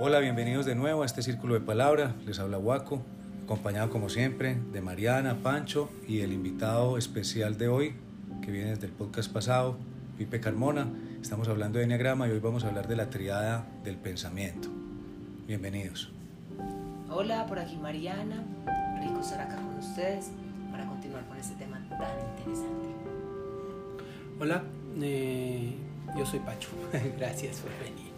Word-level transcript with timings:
Hola, 0.00 0.20
bienvenidos 0.20 0.64
de 0.64 0.76
nuevo 0.76 1.02
a 1.02 1.06
este 1.06 1.22
Círculo 1.22 1.54
de 1.54 1.60
Palabra. 1.60 2.14
Les 2.24 2.38
habla 2.38 2.56
Waco, 2.56 3.02
acompañado 3.42 3.90
como 3.90 4.08
siempre 4.08 4.56
de 4.72 4.80
Mariana, 4.80 5.38
Pancho 5.42 5.90
y 6.06 6.20
el 6.20 6.32
invitado 6.32 6.98
especial 6.98 7.58
de 7.58 7.66
hoy, 7.66 7.96
que 8.40 8.52
viene 8.52 8.70
desde 8.70 8.86
el 8.86 8.92
podcast 8.92 9.32
pasado, 9.32 9.76
Pipe 10.16 10.38
Carmona. 10.38 10.86
Estamos 11.20 11.48
hablando 11.48 11.80
de 11.80 11.84
Enneagrama 11.86 12.28
y 12.28 12.30
hoy 12.30 12.38
vamos 12.38 12.62
a 12.62 12.68
hablar 12.68 12.86
de 12.86 12.94
la 12.94 13.10
triada 13.10 13.66
del 13.82 13.96
pensamiento. 13.96 14.68
Bienvenidos. 15.48 16.12
Hola, 17.10 17.44
por 17.46 17.58
aquí 17.58 17.76
Mariana. 17.76 18.44
Rico 19.02 19.18
estar 19.18 19.40
acá 19.40 19.56
con 19.56 19.78
ustedes 19.78 20.30
para 20.70 20.86
continuar 20.86 21.26
con 21.26 21.38
este 21.38 21.56
tema 21.56 21.84
tan 21.88 22.20
interesante. 22.38 22.86
Hola, 24.38 24.62
eh, 25.02 25.74
yo 26.16 26.24
soy 26.24 26.38
Pacho. 26.38 26.68
Gracias 27.18 27.56
por 27.56 27.72
venir. 27.84 28.12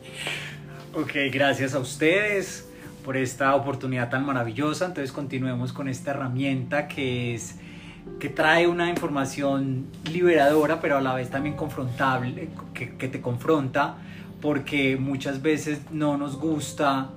Ok, 0.92 1.12
gracias 1.32 1.74
a 1.74 1.78
ustedes 1.78 2.68
por 3.04 3.16
esta 3.16 3.54
oportunidad 3.54 4.10
tan 4.10 4.26
maravillosa. 4.26 4.86
Entonces 4.86 5.12
continuemos 5.12 5.72
con 5.72 5.88
esta 5.88 6.10
herramienta 6.10 6.88
que 6.88 7.32
es 7.32 7.60
que 8.18 8.28
trae 8.28 8.66
una 8.66 8.90
información 8.90 9.86
liberadora, 10.10 10.80
pero 10.80 10.96
a 10.96 11.00
la 11.00 11.14
vez 11.14 11.30
también 11.30 11.54
confrontable, 11.54 12.48
que, 12.74 12.86
te 12.86 13.20
confronta, 13.20 13.98
porque 14.40 14.96
muchas 14.96 15.42
veces 15.42 15.80
no 15.92 16.16
nos 16.16 16.36
gusta 16.36 17.10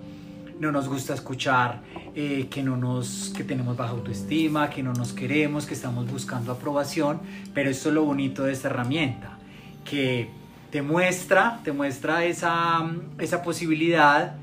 no 0.60 0.72
nos 0.72 0.88
gusta 0.88 1.16
escuchar 1.16 1.82
eh, 2.14 2.48
que 2.52 2.62
no 2.62 2.78
nos 2.78 3.34
que 3.36 3.44
tenemos 3.44 3.76
baja 3.76 3.92
autoestima 3.92 4.70
que 4.70 4.84
no 4.84 4.94
nos 4.94 5.12
queremos 5.12 5.66
que 5.66 5.74
estamos 5.74 6.10
buscando 6.10 6.52
aprobación 6.52 7.20
pero 7.56 7.72
esto 7.72 7.90
es 7.90 7.96
lo 7.96 8.06
bonito 8.06 8.44
de 8.44 8.54
esta 8.54 8.70
herramienta 8.70 9.40
que 9.84 10.30
te 10.74 10.82
muestra, 10.82 11.60
te 11.64 11.72
muestra 11.72 12.26
esa, 12.26 12.82
esa 13.20 13.44
posibilidad, 13.44 14.34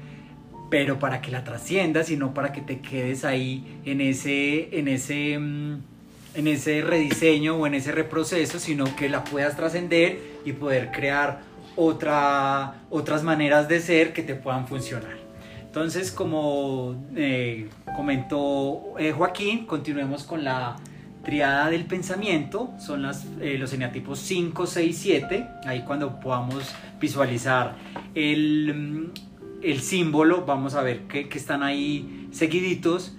pero 0.71 1.01
para 1.01 1.21
que 1.21 1.33
la 1.33 1.43
trasciendas 1.43 2.09
y 2.09 2.17
no 2.17 2.35
para 2.35 2.53
que 2.53 2.61
te 2.61 2.79
quedes 2.79 3.25
ahí 3.25 3.81
en 3.85 4.01
ese, 4.01 4.79
en 4.79 4.87
ese, 4.87 5.37
mm, 5.41 5.81
en 6.35 6.47
ese 6.47 6.83
rediseño 6.83 7.57
o 7.57 7.67
en 7.67 7.75
ese 7.75 7.91
reproceso, 7.91 8.61
sino 8.61 8.95
que 8.95 9.09
la 9.09 9.25
puedas 9.25 9.57
trascender 9.57 10.21
y 10.45 10.53
poder 10.53 10.93
crear 10.93 11.41
otra, 11.75 12.75
otras 12.91 13.25
maneras 13.25 13.67
de 13.67 13.81
ser 13.81 14.13
que 14.13 14.23
te 14.23 14.37
puedan 14.37 14.69
funcionar. 14.69 15.19
Entonces, 15.63 16.13
como 16.13 16.95
eh, 17.17 17.67
comentó 17.97 18.95
eh, 19.01 19.11
Joaquín, 19.11 19.67
continuemos 19.67 20.23
con 20.23 20.45
la 20.45 20.77
triada 21.23 21.71
del 21.71 21.85
pensamiento, 21.85 22.73
son 22.79 23.05
eh, 23.41 23.57
los 23.59 23.73
eneatipos 23.73 24.19
5, 24.21 24.67
6, 24.67 24.99
7, 24.99 25.49
ahí 25.67 25.83
cuando 25.83 26.19
podamos 26.19 26.65
visualizar 27.01 27.77
el, 28.15 28.75
mm, 28.75 29.13
el 29.63 29.81
símbolo, 29.81 30.45
vamos 30.47 30.75
a 30.75 30.83
ver 30.83 31.03
que, 31.03 31.29
que 31.29 31.39
están 31.39 31.63
ahí 31.63 32.29
seguiditos. 32.33 33.17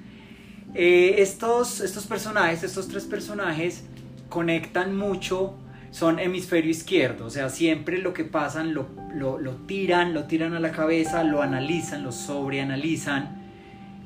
Eh, 0.73 1.15
estos, 1.17 1.81
estos 1.81 2.07
personajes, 2.07 2.63
estos 2.63 2.87
tres 2.87 3.05
personajes, 3.05 3.85
conectan 4.29 4.95
mucho, 4.95 5.57
son 5.91 6.19
hemisferio 6.19 6.71
izquierdo, 6.71 7.25
o 7.25 7.29
sea, 7.29 7.49
siempre 7.49 7.97
lo 7.97 8.13
que 8.13 8.23
pasan 8.23 8.73
lo, 8.73 8.87
lo, 9.13 9.37
lo 9.37 9.55
tiran, 9.67 10.13
lo 10.13 10.23
tiran 10.23 10.53
a 10.53 10.59
la 10.61 10.71
cabeza, 10.71 11.23
lo 11.25 11.41
analizan, 11.41 12.03
lo 12.03 12.13
sobreanalizan 12.13 13.40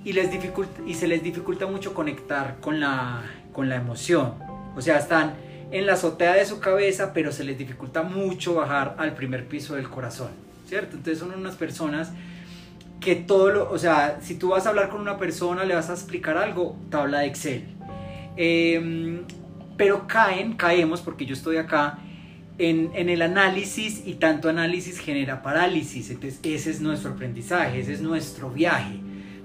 y, 0.06 0.14
les 0.14 0.31
dificulta, 0.31 0.81
y 0.86 0.94
se 0.94 1.08
les 1.08 1.22
dificulta 1.22 1.66
mucho 1.66 1.94
conectar 1.94 2.58
con 2.61 2.80
la, 2.80 3.23
con 3.52 3.67
la 3.67 3.75
emoción. 3.75 4.36
O 4.75 4.81
sea, 4.81 5.00
están 5.00 5.34
en 5.72 5.86
la 5.86 5.94
azotea 5.94 6.34
de 6.36 6.45
su 6.45 6.59
cabeza, 6.59 7.12
pero 7.12 7.31
se 7.31 7.44
les 7.44 7.58
dificulta 7.58 8.03
mucho 8.03 8.53
bajar 8.53 8.95
al 9.00 9.14
primer 9.16 9.47
piso 9.47 9.75
del 9.75 9.89
corazón, 9.89 10.30
¿cierto? 10.67 10.95
Entonces 10.95 11.20
son 11.20 11.34
unas 11.34 11.56
personas 11.56 12.14
que 13.02 13.16
todo 13.16 13.50
lo, 13.50 13.72
o 13.72 13.78
sea, 13.78 14.19
si 14.22 14.35
tú 14.35 14.50
vas 14.50 14.66
a 14.66 14.69
hablar 14.69 14.90
con 14.90 15.02
una 15.02 15.18
persona, 15.18 15.66
le 15.66 15.75
vas 15.75 15.90
a 15.90 15.94
explicar 15.94 16.38
algo, 16.38 16.78
tabla 16.90 17.19
de 17.19 17.28
Excel. 17.28 17.66
Eh, 18.38 19.22
pero 19.78 20.07
caen, 20.07 20.53
caemos, 20.53 21.01
porque 21.01 21.25
yo 21.25 21.34
estoy 21.34 21.57
acá, 21.57 22.00
en, 22.57 22.91
en, 22.94 23.09
el 23.09 23.22
análisis 23.22 24.03
y 24.06 24.13
tanto 24.13 24.50
análisis 24.50 25.00
genera 25.00 25.41
parálisis. 25.41 26.09
Entonces 26.09 26.40
ese 26.44 26.72
es 26.72 26.80
nuestro 26.80 27.12
aprendizaje, 27.12 27.80
ese 27.80 27.94
es 27.94 28.01
nuestro 28.01 28.50
viaje, 28.50 29.00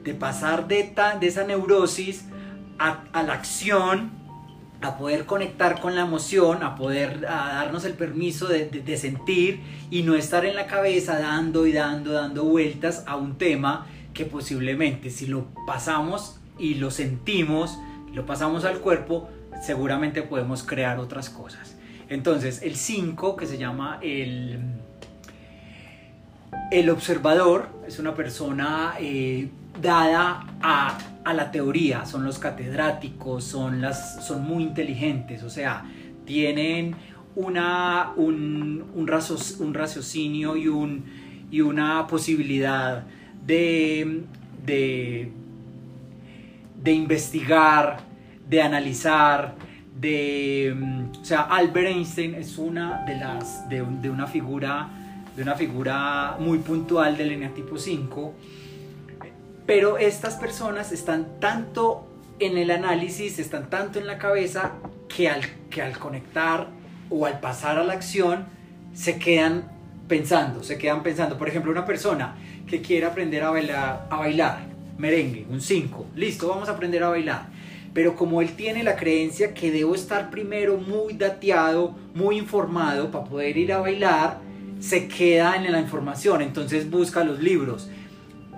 de 0.04 0.14
pasar 0.14 0.68
de, 0.68 0.94
de 1.20 1.26
esa 1.26 1.44
neurosis 1.44 2.24
a, 2.78 3.22
la 3.22 3.34
acción, 3.34 4.10
a 4.80 4.96
poder 4.96 5.26
conectar 5.26 5.80
con 5.80 5.94
la 5.94 6.02
emoción, 6.02 6.62
a 6.62 6.74
poder 6.74 7.20
darnos 7.20 7.84
el 7.84 7.92
permiso 7.92 8.48
de, 8.48 8.96
sentir 8.96 9.60
y 9.90 10.02
no 10.02 10.14
estar 10.14 10.46
en 10.46 10.56
la 10.56 10.66
cabeza 10.66 11.18
dando 11.18 11.66
y 11.66 11.72
dando, 11.72 12.12
dando 12.12 12.44
vueltas 12.44 13.04
a 13.06 13.16
un 13.16 13.36
tema 13.36 13.86
que 14.14 14.24
posiblemente 14.24 15.10
si 15.10 15.26
lo 15.26 15.48
pasamos 15.66 16.40
y 16.58 16.74
lo 16.74 16.90
sentimos, 16.90 17.78
lo 18.14 18.24
pasamos 18.24 18.64
al 18.64 18.78
cuerpo, 18.78 19.28
seguramente 19.62 20.22
podemos 20.22 20.62
crear 20.62 20.98
otras 20.98 21.28
cosas. 21.28 21.76
Entonces, 22.08 22.62
el 22.62 22.74
5, 22.74 23.36
que 23.36 23.46
se 23.46 23.56
llama 23.56 23.98
el, 24.02 24.58
el 26.72 26.90
observador, 26.90 27.68
es 27.86 27.98
una 27.98 28.14
persona 28.14 28.94
eh, 28.98 29.48
dada 29.80 30.46
a 30.62 30.98
a 31.24 31.34
la 31.34 31.50
teoría, 31.50 32.06
son 32.06 32.24
los 32.24 32.38
catedráticos, 32.38 33.44
son, 33.44 33.80
las, 33.80 34.24
son 34.26 34.42
muy 34.42 34.62
inteligentes, 34.62 35.42
o 35.42 35.50
sea, 35.50 35.84
tienen 36.24 36.94
una, 37.36 38.12
un, 38.16 38.84
un, 38.94 39.10
un 39.58 39.74
raciocinio 39.74 40.56
y, 40.56 40.68
un, 40.68 41.04
y 41.50 41.60
una 41.60 42.06
posibilidad 42.06 43.04
de, 43.46 44.22
de, 44.64 45.30
de 46.82 46.92
investigar, 46.92 47.98
de 48.48 48.62
analizar, 48.62 49.54
de, 50.00 50.74
o 51.20 51.24
sea, 51.24 51.42
Albert 51.42 51.88
Einstein 51.88 52.34
es 52.34 52.56
una 52.56 53.04
de 53.04 53.16
las, 53.16 53.68
de, 53.68 53.84
de 54.00 54.08
una 54.08 54.26
figura, 54.26 54.88
de 55.36 55.42
una 55.42 55.54
figura 55.54 56.36
muy 56.40 56.58
puntual 56.58 57.16
del 57.16 57.32
eneatipo 57.32 57.76
5, 57.76 58.34
pero 59.70 59.98
estas 59.98 60.34
personas 60.34 60.90
están 60.90 61.38
tanto 61.38 62.04
en 62.40 62.58
el 62.58 62.72
análisis, 62.72 63.38
están 63.38 63.70
tanto 63.70 64.00
en 64.00 64.08
la 64.08 64.18
cabeza, 64.18 64.72
que 65.08 65.28
al, 65.28 65.42
que 65.70 65.80
al 65.80 65.96
conectar 65.96 66.66
o 67.08 67.24
al 67.24 67.38
pasar 67.38 67.78
a 67.78 67.84
la 67.84 67.92
acción, 67.92 68.46
se 68.94 69.20
quedan 69.20 69.70
pensando, 70.08 70.64
se 70.64 70.76
quedan 70.76 71.04
pensando. 71.04 71.38
Por 71.38 71.48
ejemplo, 71.48 71.70
una 71.70 71.86
persona 71.86 72.34
que 72.66 72.82
quiere 72.82 73.06
aprender 73.06 73.44
a 73.44 73.50
bailar, 73.50 74.08
a 74.10 74.16
bailar 74.16 74.58
merengue, 74.98 75.46
un 75.48 75.60
5, 75.60 76.06
listo, 76.16 76.48
vamos 76.48 76.68
a 76.68 76.72
aprender 76.72 77.04
a 77.04 77.10
bailar. 77.10 77.46
Pero 77.94 78.16
como 78.16 78.42
él 78.42 78.56
tiene 78.56 78.82
la 78.82 78.96
creencia 78.96 79.54
que 79.54 79.70
debo 79.70 79.94
estar 79.94 80.30
primero 80.30 80.78
muy 80.78 81.12
dateado, 81.12 81.94
muy 82.12 82.38
informado 82.38 83.12
para 83.12 83.22
poder 83.22 83.56
ir 83.56 83.72
a 83.72 83.78
bailar, 83.78 84.40
se 84.80 85.06
queda 85.06 85.54
en 85.54 85.70
la 85.70 85.78
información, 85.78 86.42
entonces 86.42 86.90
busca 86.90 87.22
los 87.22 87.38
libros, 87.38 87.88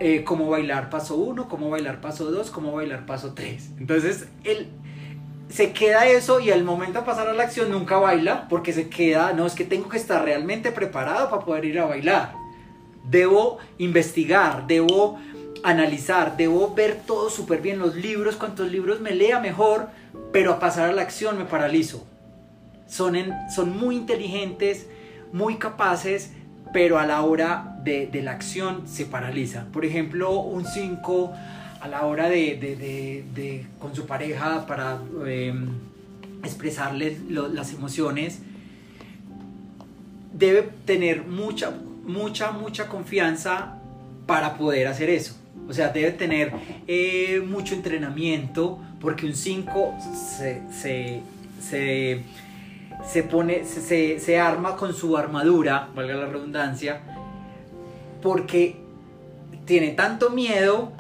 eh, 0.05 0.25
cómo 0.25 0.51
bailar 0.51 0.91
paso 0.91 1.15
1, 1.15 1.49
cómo 1.49 1.71
bailar 1.71 2.01
paso 2.01 2.29
2, 2.29 2.51
cómo 2.51 2.73
bailar 2.73 3.07
paso 3.07 3.35
3. 3.35 3.75
Entonces, 3.79 4.27
él 4.43 4.67
se 5.49 5.73
queda 5.73 6.09
eso 6.09 6.41
y 6.41 6.51
al 6.51 6.65
momento 6.65 6.99
de 6.99 7.07
pasar 7.07 7.29
a 7.29 7.33
la 7.33 7.45
acción 7.45 7.71
nunca 7.71 7.99
baila 7.99 8.49
porque 8.49 8.73
se 8.73 8.89
queda, 8.89 9.33
no, 9.33 9.47
es 9.47 9.55
que 9.55 9.65
tengo 9.65 9.89
que 9.89 9.99
estar 9.99 10.25
realmente 10.25 10.73
preparado 10.73 11.31
para 11.31 11.45
poder 11.45 11.67
ir 11.67 11.79
a 11.79 11.85
bailar. 11.85 12.35
Debo 13.05 13.59
investigar, 13.79 14.67
debo 14.67 15.21
analizar, 15.63 16.37
debo 16.37 16.75
ver 16.75 17.03
todo 17.07 17.31
súper 17.31 17.61
bien, 17.61 17.79
los 17.79 17.95
libros, 17.95 18.35
cuantos 18.35 18.73
libros 18.73 19.01
me 19.01 19.13
lea 19.13 19.39
mejor, 19.39 19.87
pero 20.33 20.51
a 20.51 20.59
pasar 20.59 20.91
a 20.91 20.93
la 20.93 21.03
acción 21.03 21.39
me 21.39 21.45
paralizo. 21.45 22.05
Son, 22.89 23.15
son 23.55 23.79
muy 23.79 23.95
inteligentes, 23.95 24.89
muy 25.33 25.59
capaces, 25.59 26.33
pero 26.73 26.99
a 26.99 27.07
la 27.07 27.23
hora 27.23 27.72
de, 27.85 28.23
la 28.23 28.33
acción 28.33 28.87
se 28.87 29.07
paraliza. 29.07 29.67
Por 29.73 29.85
ejemplo, 29.85 30.41
un 30.41 30.65
5 30.65 31.33
a 31.81 31.89
la 31.89 32.07
hora 32.07 32.29
de, 32.29 33.67
con 33.79 33.95
su 33.95 34.07
pareja 34.07 34.67
para 34.67 34.99
eh, 35.27 35.55
expresarle 36.45 37.19
las 37.29 37.73
emociones, 37.73 38.41
debe 40.33 40.69
tener 40.85 41.25
mucha, 41.25 41.73
mucha, 42.05 42.53
mucha 42.53 42.89
confianza 42.89 43.79
para 44.27 44.57
poder 44.57 44.87
hacer 44.87 45.11
eso. 45.11 45.37
O 45.69 45.73
sea, 45.73 45.89
debe 45.89 46.13
tener 46.13 46.53
eh, 46.87 47.43
mucho 47.47 47.75
entrenamiento 47.75 48.79
porque 49.01 49.27
un 49.27 49.35
5 49.35 49.95
se, 50.39 50.63
se, 50.71 51.23
se 51.61 52.23
se 53.07 53.23
pone, 53.23 53.65
se, 53.65 54.39
arma 54.39 54.77
con 54.77 54.95
su 54.95 55.17
armadura, 55.17 55.89
valga 55.95 56.15
la 56.15 56.27
redundancia, 56.27 57.01
porque 58.23 58.77
tiene 59.65 59.91
tanto 59.91 60.31
miedo 60.31 60.93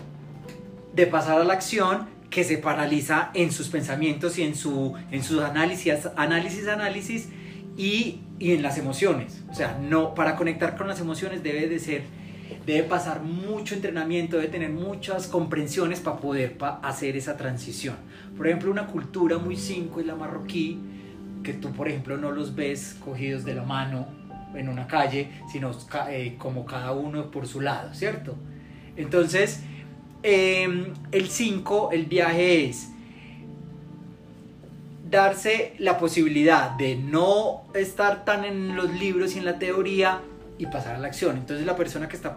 de 0.95 1.07
pasar 1.07 1.41
a 1.41 1.45
la 1.45 1.55
acción 1.55 2.09
que 2.31 2.45
se 2.45 2.59
paraliza 2.59 3.31
en 3.35 3.53
sus 3.53 3.69
pensamientos 3.69 4.39
y 4.39 4.43
en, 4.43 4.55
su, 4.55 4.95
en 5.11 5.23
sus 5.23 5.43
análisis, 5.43 6.09
análisis, 6.17 6.67
análisis 6.67 7.29
y, 7.77 8.21
y, 8.39 8.53
en 8.53 8.63
las 8.63 8.79
emociones. 8.79 9.43
O 9.51 9.55
sea, 9.55 9.79
no, 9.79 10.15
para 10.15 10.37
conectar 10.37 10.77
con 10.77 10.89
las 10.89 11.01
emociones 11.01 11.43
debe 11.43 11.69
de 11.69 11.79
ser 11.79 12.03
debe 12.67 12.85
pasar 12.85 13.23
mucho 13.23 13.75
entrenamiento, 13.75 14.37
debe 14.37 14.49
tener 14.49 14.71
muchas 14.71 15.27
comprensiones 15.27 16.01
para 16.01 16.19
poder 16.19 16.57
hacer 16.83 17.17
esa 17.17 17.37
transición. 17.37 17.97
Por 18.37 18.47
ejemplo, 18.47 18.71
una 18.71 18.87
cultura 18.87 19.39
muy 19.39 19.57
5 19.57 20.01
es 20.01 20.07
la 20.07 20.15
marroquí, 20.15 20.79
que 21.43 21.55
tú, 21.55 21.73
por 21.73 21.89
ejemplo, 21.89 22.17
no 22.17 22.31
los 22.31 22.55
ves 22.55 22.97
cogidos 23.05 23.45
de 23.45 23.55
la 23.55 23.65
mano 23.65 24.07
en 24.55 24.69
una 24.69 24.87
calle, 24.87 25.29
sino 25.51 25.71
eh, 26.09 26.37
como 26.39 26.65
cada 26.65 26.93
uno 26.93 27.31
por 27.31 27.47
su 27.47 27.61
lado, 27.61 27.95
¿cierto? 27.95 28.37
Entonces, 28.97 29.61
em, 30.23 30.93
el 31.11 31.29
5, 31.29 31.91
el 31.93 32.07
viaje 32.07 32.69
es 32.69 32.89
darse 35.11 35.75
la 35.79 35.99
posibilidad 35.99 36.71
de 36.71 36.97
no 36.97 37.65
estar 37.75 38.25
tan 38.25 38.45
en 38.45 38.75
los 38.75 38.91
libros 38.95 39.37
y 39.37 39.39
en 39.39 39.45
la 39.45 39.59
teoría 39.59 40.21
y 40.59 40.67
pasar 40.67 40.97
a 40.97 40.99
la 40.99 41.09
acción. 41.09 41.37
Entonces 41.37 41.67
la 41.67 41.77
persona 41.77 42.09
que 42.09 42.17
está 42.17 42.35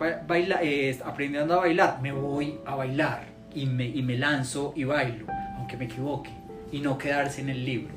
eh, 0.61 0.99
aprendiendo 1.05 1.53
a 1.53 1.57
bailar, 1.57 1.99
me 2.01 2.11
voy 2.11 2.57
a 2.65 2.75
bailar 2.75 3.27
y 3.53 3.65
me, 3.65 3.85
y 3.85 4.01
me 4.03 4.17
lanzo 4.17 4.73
y 4.75 4.83
bailo, 4.83 5.25
aunque 5.57 5.77
me 5.77 5.85
equivoque, 5.85 6.31
y 6.71 6.79
no 6.79 6.97
quedarse 6.97 7.41
en 7.41 7.49
el 7.49 7.63
libro. 7.63 7.93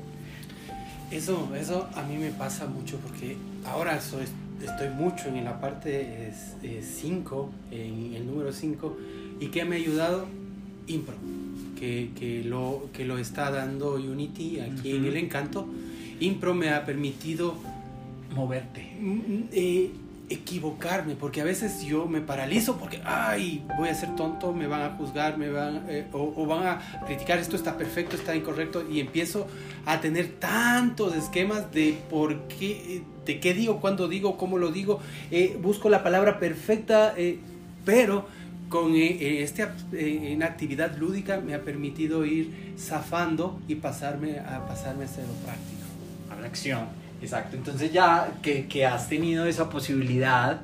Eso, 1.11 1.49
eso 1.59 1.89
a 1.95 2.03
mí 2.03 2.17
me 2.17 2.29
pasa 2.29 2.65
mucho 2.65 2.97
porque 2.97 3.35
ahora 3.65 3.99
soy, 4.01 4.25
estoy 4.61 4.89
mucho 4.89 5.27
en 5.29 5.45
la 5.45 5.59
parte 5.59 6.31
5, 6.81 7.49
en 7.71 8.13
el 8.13 8.25
número 8.25 8.51
5, 8.51 8.97
y 9.39 9.47
que 9.47 9.65
me 9.65 9.75
ha 9.75 9.79
ayudado 9.79 10.25
Impro, 10.87 11.15
que, 11.77 12.09
que, 12.17 12.43
lo, 12.43 12.89
que 12.93 13.05
lo 13.05 13.17
está 13.17 13.51
dando 13.51 13.93
Unity 13.93 14.59
aquí 14.59 14.95
en 14.95 15.05
el 15.05 15.17
encanto. 15.17 15.67
Impro 16.19 16.53
me 16.53 16.71
ha 16.71 16.85
permitido 16.85 17.55
moverte. 18.35 18.91
Mm, 18.99 19.11
mm, 19.11 19.49
eh, 19.51 19.91
equivocarme, 20.29 21.15
porque 21.15 21.41
a 21.41 21.43
veces 21.43 21.81
yo 21.81 22.05
me 22.05 22.21
paralizo 22.21 22.77
porque, 22.77 23.01
ay, 23.03 23.65
voy 23.77 23.89
a 23.89 23.95
ser 23.95 24.15
tonto, 24.15 24.53
me 24.53 24.67
van 24.67 24.81
a 24.81 24.95
juzgar, 24.95 25.37
me 25.37 25.49
van, 25.49 25.85
eh, 25.89 26.05
o, 26.13 26.45
van 26.45 26.67
a 26.67 27.05
criticar, 27.05 27.39
esto 27.39 27.55
está 27.55 27.77
perfecto, 27.77 28.15
está 28.15 28.35
incorrecto, 28.35 28.85
y 28.89 28.99
empiezo 28.99 29.47
a 29.85 29.99
tener 30.01 30.39
tantos 30.39 31.15
esquemas 31.15 31.71
de 31.71 31.97
por 32.09 32.47
qué, 32.47 33.01
de 33.25 33.39
qué 33.39 33.53
digo, 33.53 33.81
cuándo 33.81 34.07
digo, 34.07 34.37
cómo 34.37 34.57
lo 34.57 34.71
digo, 34.71 34.99
eh, 35.31 35.57
busco 35.61 35.89
la 35.89 36.03
palabra 36.03 36.39
perfecta, 36.39 37.13
eh, 37.17 37.39
pero 37.85 38.27
con 38.69 38.95
esta 38.95 39.75
en 39.93 40.43
actividad 40.43 40.95
lúdica 40.95 41.41
me 41.41 41.55
ha 41.55 41.63
permitido 41.63 42.23
ir 42.23 42.75
zafando 42.77 43.59
y 43.67 43.73
pasarme 43.75 44.37
a 44.37 44.63
pasarme 44.67 45.05
a 45.05 45.07
ser 45.07 45.25
práctico. 45.43 45.79
A 46.29 46.39
la 46.39 46.45
acción. 46.45 47.08
Exacto, 47.21 47.57
entonces 47.57 47.91
ya 47.91 48.39
que, 48.41 48.67
que 48.67 48.85
has 48.85 49.09
tenido 49.09 49.45
esa 49.45 49.69
posibilidad 49.69 50.61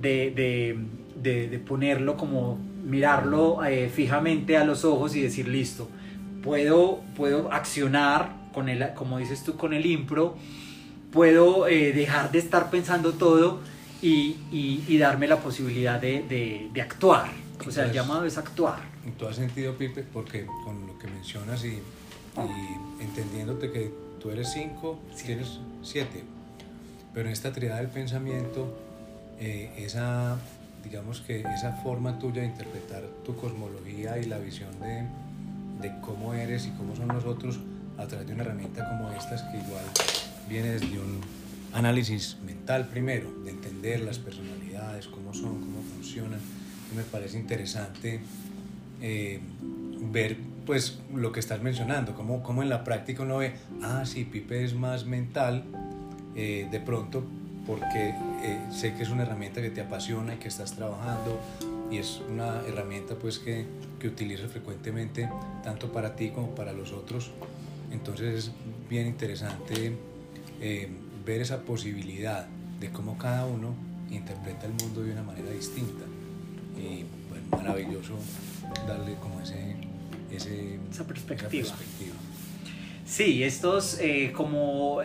de, 0.00 0.78
de, 1.22 1.48
de, 1.48 1.58
ponerlo 1.58 2.16
como 2.16 2.58
mirarlo 2.84 3.64
eh, 3.64 3.88
fijamente 3.88 4.56
a 4.56 4.64
los 4.64 4.84
ojos 4.84 5.16
y 5.16 5.22
decir, 5.22 5.48
listo, 5.48 5.88
puedo, 6.42 7.00
puedo 7.16 7.52
accionar 7.52 8.36
con 8.52 8.68
el, 8.68 8.92
como 8.94 9.18
dices 9.18 9.42
tú, 9.42 9.56
con 9.56 9.72
el 9.72 9.86
impro, 9.86 10.36
puedo 11.12 11.66
eh, 11.66 11.92
dejar 11.92 12.30
de 12.30 12.38
estar 12.38 12.70
pensando 12.70 13.12
todo 13.12 13.60
y, 14.02 14.36
y, 14.52 14.84
y 14.86 14.98
darme 14.98 15.26
la 15.26 15.38
posibilidad 15.38 16.00
de, 16.00 16.68
de 16.72 16.82
actuar. 16.82 17.30
O 17.66 17.70
sea, 17.70 17.86
el 17.86 17.92
llamado 17.92 18.26
es 18.26 18.36
actuar. 18.36 18.80
En 19.04 19.12
todo 19.12 19.32
sentido, 19.32 19.74
Pipe, 19.76 20.04
porque 20.12 20.46
con 20.64 20.86
lo 20.86 20.98
que 20.98 21.06
mencionas 21.08 21.64
y, 21.64 21.68
y 21.68 23.02
entendiéndote 23.02 23.72
que 23.72 24.05
tú 24.26 24.32
eres 24.32 24.50
5, 24.54 24.98
tienes 25.24 25.60
7. 25.84 26.24
Pero 27.14 27.28
en 27.28 27.32
esta 27.32 27.52
triada 27.52 27.76
del 27.76 27.86
pensamiento, 27.86 28.76
eh, 29.38 29.72
esa, 29.78 30.36
digamos 30.82 31.20
que 31.20 31.42
esa 31.42 31.74
forma 31.84 32.18
tuya 32.18 32.40
de 32.42 32.48
interpretar 32.48 33.04
tu 33.24 33.36
cosmología 33.36 34.18
y 34.18 34.24
la 34.24 34.38
visión 34.38 34.80
de, 34.80 35.06
de 35.80 36.00
cómo 36.00 36.34
eres 36.34 36.66
y 36.66 36.70
cómo 36.70 36.96
son 36.96 37.06
nosotros 37.06 37.60
a 37.98 38.06
través 38.08 38.26
de 38.26 38.34
una 38.34 38.42
herramienta 38.42 38.88
como 38.88 39.12
estas 39.12 39.42
que 39.42 39.58
igual 39.58 39.84
viene 40.48 40.70
desde 40.70 40.98
un 40.98 41.20
análisis 41.72 42.36
mental 42.44 42.88
primero, 42.88 43.32
de 43.44 43.50
entender 43.50 44.00
las 44.00 44.18
personalidades, 44.18 45.06
cómo 45.06 45.34
son, 45.34 45.60
cómo 45.60 45.82
funcionan. 45.94 46.40
me 46.96 47.04
parece 47.04 47.38
interesante 47.38 48.18
eh, 49.00 49.38
ver 50.00 50.36
pues 50.64 50.98
lo 51.14 51.32
que 51.32 51.40
estás 51.40 51.62
mencionando, 51.62 52.14
como, 52.14 52.42
como 52.42 52.62
en 52.62 52.68
la 52.68 52.84
práctica 52.84 53.22
uno 53.22 53.38
ve, 53.38 53.54
ah, 53.82 54.04
sí, 54.04 54.24
Pipe 54.24 54.64
es 54.64 54.74
más 54.74 55.06
mental, 55.06 55.64
eh, 56.34 56.68
de 56.70 56.80
pronto, 56.80 57.24
porque 57.66 58.14
eh, 58.42 58.60
sé 58.70 58.94
que 58.94 59.02
es 59.02 59.10
una 59.10 59.22
herramienta 59.22 59.62
que 59.62 59.70
te 59.70 59.80
apasiona 59.80 60.34
y 60.34 60.36
que 60.38 60.48
estás 60.48 60.74
trabajando 60.74 61.40
y 61.90 61.98
es 61.98 62.20
una 62.28 62.62
herramienta 62.66 63.14
pues 63.14 63.38
que, 63.38 63.64
que 63.98 64.10
frecuentemente 64.48 65.28
tanto 65.62 65.92
para 65.92 66.16
ti 66.16 66.30
como 66.30 66.54
para 66.54 66.72
los 66.72 66.92
otros. 66.92 67.30
Entonces 67.92 68.46
es 68.46 68.52
bien 68.88 69.06
interesante 69.06 69.92
eh, 70.60 70.88
ver 71.24 71.40
esa 71.40 71.62
posibilidad 71.62 72.46
de 72.80 72.90
cómo 72.90 73.16
cada 73.16 73.46
uno 73.46 73.74
interpreta 74.10 74.66
el 74.66 74.72
mundo 74.72 75.02
de 75.02 75.12
una 75.12 75.22
manera 75.22 75.50
distinta. 75.50 76.04
Y 76.76 77.04
bueno, 77.28 77.46
maravilloso 77.50 78.14
darle 78.86 79.14
como 79.14 79.40
ese 79.40 79.75
esa 80.30 81.06
perspectiva. 81.06 81.68
Sí, 83.06 83.44
estos, 83.44 83.98
eh, 84.00 84.32
como 84.34 85.00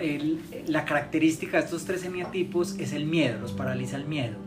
la 0.66 0.86
característica 0.86 1.58
de 1.58 1.66
estos 1.66 1.86
tres 1.86 2.04
eneatipos 2.04 2.76
es 2.80 2.94
el 2.94 3.06
miedo, 3.06 3.40
los 3.40 3.52
paraliza 3.52 3.96
el 3.96 4.06
miedo. 4.06 4.38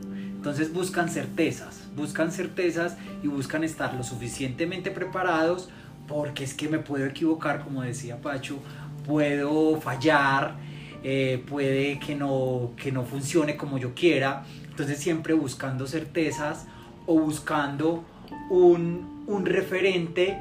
Entonces 0.44 0.72
buscan 0.72 1.08
certezas, 1.08 1.84
buscan 1.96 2.32
certezas 2.32 2.96
y 3.22 3.28
buscan 3.28 3.64
estar 3.64 3.94
lo 3.94 4.02
suficientemente 4.02 4.90
preparados 4.90 5.70
porque 6.06 6.44
es 6.44 6.52
que 6.52 6.68
me 6.68 6.80
puedo 6.80 7.06
equivocar, 7.06 7.64
como 7.64 7.82
decía 7.82 8.20
Pacho, 8.20 8.58
puedo 9.06 9.80
fallar, 9.80 10.56
eh, 11.02 11.42
puede 11.48 11.98
que 11.98 12.14
no, 12.14 12.72
que 12.76 12.92
no 12.92 13.04
funcione 13.04 13.56
como 13.56 13.78
yo 13.78 13.94
quiera. 13.94 14.44
Entonces 14.68 14.98
siempre 14.98 15.32
buscando 15.32 15.86
certezas 15.86 16.66
o 17.06 17.20
buscando 17.20 18.04
un, 18.50 19.24
un 19.26 19.46
referente 19.46 20.38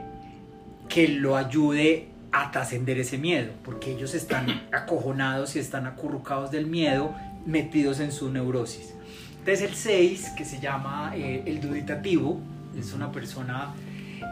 que 0.89 1.07
lo 1.07 1.35
ayude 1.35 2.07
a 2.31 2.51
trascender 2.51 2.99
ese 2.99 3.17
miedo, 3.17 3.51
porque 3.63 3.91
ellos 3.91 4.13
están 4.13 4.63
acojonados 4.71 5.55
y 5.55 5.59
están 5.59 5.85
acurrucados 5.85 6.51
del 6.51 6.65
miedo, 6.65 7.15
metidos 7.45 7.99
en 7.99 8.11
su 8.11 8.31
neurosis. 8.31 8.93
Entonces 9.39 9.69
el 9.69 9.75
6, 9.75 10.29
que 10.37 10.45
se 10.45 10.59
llama 10.59 11.13
eh, 11.15 11.43
el 11.45 11.61
duditativo, 11.61 12.39
es 12.77 12.93
una 12.93 13.11
persona 13.11 13.73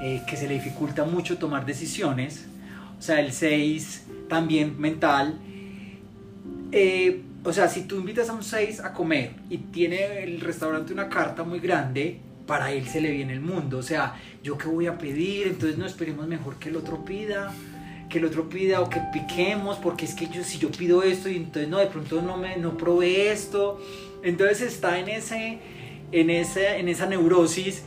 eh, 0.01 0.22
que 0.27 0.38
se 0.38 0.48
le 0.48 0.55
dificulta 0.55 1.03
mucho 1.03 1.38
tomar 1.38 1.65
decisiones, 1.65 2.46
o 2.98 3.01
sea, 3.01 3.20
el 3.20 3.31
6 3.31 4.05
también 4.29 4.79
mental. 4.79 5.38
Eh, 6.72 7.22
o 7.43 7.51
sea, 7.51 7.67
si 7.67 7.84
tú 7.84 7.98
invitas 7.98 8.29
a 8.29 8.34
un 8.34 8.43
6 8.43 8.79
a 8.79 8.93
comer 8.93 9.31
y 9.50 9.58
tiene 9.58 10.24
el 10.24 10.39
restaurante 10.39 10.93
una 10.93 11.10
carta 11.10 11.43
muy 11.43 11.60
grande, 11.60 12.20
para 12.51 12.74
él 12.74 12.86
se 12.86 13.00
le 13.00 13.12
viene 13.12 13.31
el 13.31 13.39
mundo. 13.39 13.77
O 13.77 13.81
sea, 13.81 14.20
yo 14.43 14.58
qué 14.58 14.67
voy 14.67 14.86
a 14.86 14.98
pedir, 14.98 15.48
entonces 15.48 15.77
no 15.77 15.86
esperemos 15.86 16.27
mejor 16.27 16.58
que 16.58 16.67
el 16.67 16.75
otro 16.75 17.05
pida, 17.05 17.53
que 18.10 18.17
el 18.17 18.25
otro 18.25 18.50
pida 18.50 18.81
o 18.81 18.89
que 18.89 19.00
piquemos, 19.13 19.77
porque 19.77 20.03
es 20.03 20.13
que 20.13 20.27
yo 20.27 20.43
si 20.43 20.58
yo 20.58 20.70
pido 20.70 21.01
esto 21.01 21.29
y 21.29 21.38
entonces 21.38 21.70
no, 21.70 21.77
de 21.77 21.86
pronto 21.86 22.22
no 22.22 22.36
me 22.36 22.58
no 22.58 22.75
probé 22.75 23.31
esto. 23.31 23.79
Entonces 24.22 24.63
está 24.63 25.00
en 25.00 25.08
ese 25.08 25.60
en 26.12 26.29
ese 26.29 26.77
en 26.77 26.89
esa 26.89 27.05
neurosis 27.05 27.84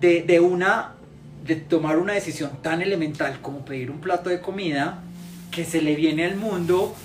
de, 0.00 0.22
de 0.22 0.40
una 0.40 0.96
de 1.46 1.54
tomar 1.54 1.96
una 1.98 2.14
decisión 2.14 2.50
tan 2.62 2.82
elemental 2.82 3.40
como 3.40 3.64
pedir 3.64 3.92
un 3.92 4.00
plato 4.00 4.30
de 4.30 4.40
comida 4.40 5.04
que 5.52 5.64
se 5.64 5.80
le 5.80 5.94
viene 5.94 6.24
al 6.24 6.34
mundo 6.34 6.96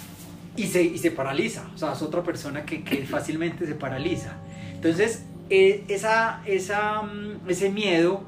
y 0.57 0.63
se, 0.65 0.81
y 0.81 0.97
se 0.97 1.11
paraliza. 1.11 1.69
O 1.75 1.77
sea, 1.77 1.93
es 1.93 2.01
otra 2.01 2.23
persona 2.23 2.65
que, 2.65 2.83
que 2.83 3.05
fácilmente 3.05 3.67
se 3.67 3.75
paraliza. 3.75 4.37
Entonces, 4.73 5.25
esa, 5.49 6.41
esa, 6.45 7.01
mm, 7.01 7.49
ese 7.49 7.69
miedo, 7.69 8.23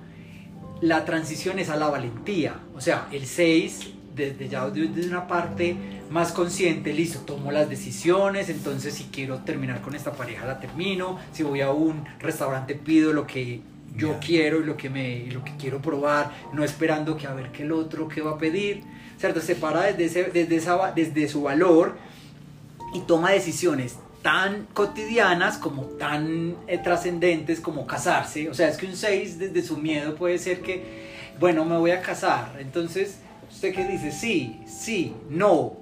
la 0.82 1.06
transición 1.06 1.60
es 1.60 1.70
a 1.70 1.76
la 1.76 1.90
valentía. 1.90 2.60
O 2.76 2.82
sea, 2.82 3.08
el 3.12 3.26
6, 3.26 3.94
desde 4.16 4.50
ya 4.50 4.70
desde 4.70 5.08
una 5.08 5.28
parte 5.28 5.76
más 6.10 6.32
consciente, 6.32 6.94
listo, 6.94 7.20
tomo 7.20 7.52
las 7.52 7.70
decisiones, 7.70 8.50
entonces 8.50 8.94
si 8.94 9.06
quiero 9.06 9.40
terminar 9.40 9.82
con 9.82 9.96
esta 9.96 10.14
pareja 10.14 10.46
la 10.46 10.60
termino, 10.60 11.20
si 11.32 11.44
voy 11.44 11.62
a 11.62 11.72
un 11.72 12.06
restaurante 12.20 12.76
pido 12.76 13.14
lo 13.14 13.28
que 13.28 13.62
yo 13.96 14.18
quiero 14.20 14.62
y 14.62 14.64
lo 14.64 14.78
que, 14.78 14.90
me, 14.90 15.26
lo 15.32 15.44
que 15.44 15.56
quiero 15.58 15.82
probar, 15.82 16.32
no 16.54 16.64
esperando 16.64 17.18
que 17.18 17.28
a 17.28 17.34
ver 17.34 17.52
qué 17.52 17.64
el 17.64 17.72
otro 17.72 18.08
qué 18.08 18.22
va 18.22 18.32
a 18.32 18.38
pedir, 18.38 18.84
¿cierto? 19.18 19.42
Se 19.42 19.56
para 19.56 19.84
desde, 19.84 20.06
ese, 20.06 20.24
desde, 20.32 20.56
esa, 20.56 20.92
desde 20.92 21.28
su 21.28 21.44
valor 21.44 21.98
y 22.94 23.02
toma 23.02 23.32
decisiones 23.32 23.98
tan 24.22 24.66
cotidianas 24.74 25.58
como 25.58 25.84
tan 25.84 26.56
eh, 26.68 26.78
trascendentes 26.80 27.60
como 27.62 27.86
casarse. 27.88 28.50
O 28.50 28.54
sea, 28.54 28.68
es 28.70 28.78
que 28.78 28.86
un 28.86 28.96
6 28.96 29.40
desde 29.40 29.62
su 29.64 29.78
miedo 29.78 30.16
puede 30.16 30.38
ser 30.38 30.62
que, 30.62 31.08
bueno, 31.40 31.64
me 31.66 31.78
voy 31.78 31.92
a 31.92 32.02
casar. 32.02 32.56
Entonces, 32.60 33.18
¿usted 33.50 33.74
qué 33.74 33.86
dice? 33.88 34.12
Sí, 34.12 34.60
sí, 34.68 35.14
no, 35.30 35.74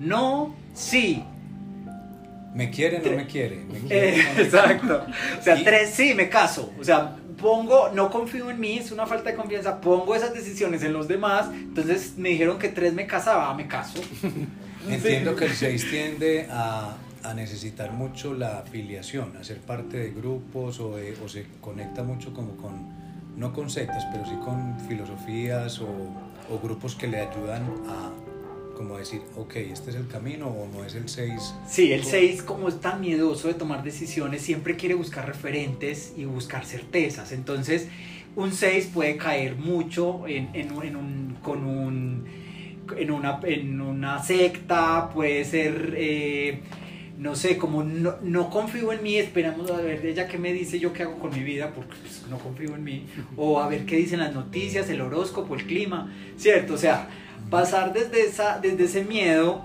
no, 0.00 0.54
sí. 0.74 1.22
¿Me 2.54 2.70
quiere 2.70 2.98
o 2.98 3.02
no 3.10 3.16
me 3.16 3.26
quiere? 3.26 3.56
¿Me 3.64 3.78
quiere, 3.80 4.18
Eh, 4.18 4.24
no 4.28 4.34
me- 4.34 4.42
exacto. 4.42 5.06
O 5.38 5.42
sea, 5.42 5.56
Y- 5.58 5.64
tres, 5.64 5.90
sí, 5.94 6.14
me 6.14 6.28
caso. 6.28 6.72
O 6.80 6.84
sea, 6.84 7.16
pongo, 7.40 7.88
no 7.94 8.10
confío 8.10 8.50
en 8.50 8.58
mí, 8.60 8.78
es 8.78 8.90
una 8.92 9.06
falta 9.06 9.30
de 9.30 9.36
confianza. 9.36 9.80
Pongo 9.80 10.14
esas 10.14 10.34
decisiones 10.34 10.82
en 10.82 10.92
los 10.92 11.08
demás. 11.08 11.46
Entonces 11.52 12.14
me 12.16 12.30
dijeron 12.30 12.58
que 12.58 12.68
tres 12.68 12.92
me 12.94 13.06
casaba, 13.06 13.52
me 13.54 13.68
caso. 13.68 14.00
Entiendo 14.88 15.36
que 15.36 15.44
el 15.46 15.52
6 15.52 15.90
tiende 15.90 16.48
a, 16.50 16.96
a 17.24 17.34
necesitar 17.34 17.92
mucho 17.92 18.34
la 18.34 18.58
afiliación, 18.58 19.36
a 19.36 19.44
ser 19.44 19.58
parte 19.58 19.96
de 19.96 20.10
grupos 20.10 20.80
o, 20.80 20.96
se 21.28 21.46
conecta 21.60 22.02
mucho 22.02 22.32
como 22.32 22.56
con, 22.56 22.88
no 23.36 23.52
con 23.52 23.70
sectas, 23.70 24.04
pero 24.12 24.24
sí 24.26 24.34
con 24.44 24.78
filosofías 24.88 25.80
o, 25.80 25.88
grupos 26.62 26.94
que 26.94 27.06
le 27.06 27.18
ayudan 27.20 27.62
a 27.88 28.10
como 28.76 28.98
decir, 28.98 29.22
ok, 29.36 29.56
este 29.56 29.90
es 29.90 29.96
el 29.96 30.06
camino 30.08 30.48
o 30.48 30.66
no 30.68 30.84
es 30.84 30.94
el 30.94 31.08
6. 31.08 31.54
Sí, 31.68 31.92
el 31.92 32.04
6, 32.04 32.42
como 32.42 32.68
es 32.68 32.80
tan 32.80 33.00
miedoso 33.00 33.48
de 33.48 33.54
tomar 33.54 33.82
decisiones, 33.84 34.42
siempre 34.42 34.76
quiere 34.76 34.94
buscar 34.94 35.26
referentes 35.26 36.12
y 36.16 36.24
buscar 36.24 36.64
certezas. 36.66 37.32
Entonces, 37.32 37.88
un 38.34 38.52
6 38.52 38.90
puede 38.92 39.16
caer 39.18 39.56
mucho 39.56 40.26
en 40.26 40.72
un- 40.72 41.36
con 41.42 41.64
un, 41.64 42.24
en, 42.96 43.10
una, 43.10 43.40
en 43.44 43.80
una 43.80 44.22
secta, 44.22 45.10
puede 45.12 45.44
ser, 45.44 45.94
eh, 45.96 46.60
no 47.18 47.34
sé, 47.36 47.56
como 47.58 47.82
no, 47.84 48.14
no 48.22 48.50
confío 48.50 48.92
en 48.92 49.02
mí, 49.02 49.16
esperamos 49.16 49.70
a 49.70 49.76
ver 49.80 50.04
ella 50.04 50.26
qué 50.26 50.38
me 50.38 50.52
dice, 50.52 50.78
yo 50.78 50.92
qué 50.92 51.02
hago 51.04 51.18
con 51.18 51.30
mi 51.32 51.42
vida, 51.42 51.72
porque 51.74 51.94
pues, 52.00 52.24
no 52.28 52.38
confío 52.38 52.74
en 52.74 52.82
mí, 52.84 53.06
o 53.36 53.60
a 53.60 53.68
ver 53.68 53.84
qué 53.86 53.96
dicen 53.96 54.20
las 54.20 54.32
noticias, 54.34 54.88
el 54.90 55.00
horóscopo, 55.00 55.54
el 55.54 55.64
clima, 55.66 56.12
¿cierto? 56.36 56.74
O 56.74 56.78
sea, 56.78 57.08
pasar 57.50 57.92
desde, 57.92 58.22
esa, 58.22 58.58
desde 58.58 58.84
ese 58.84 59.04
miedo 59.04 59.64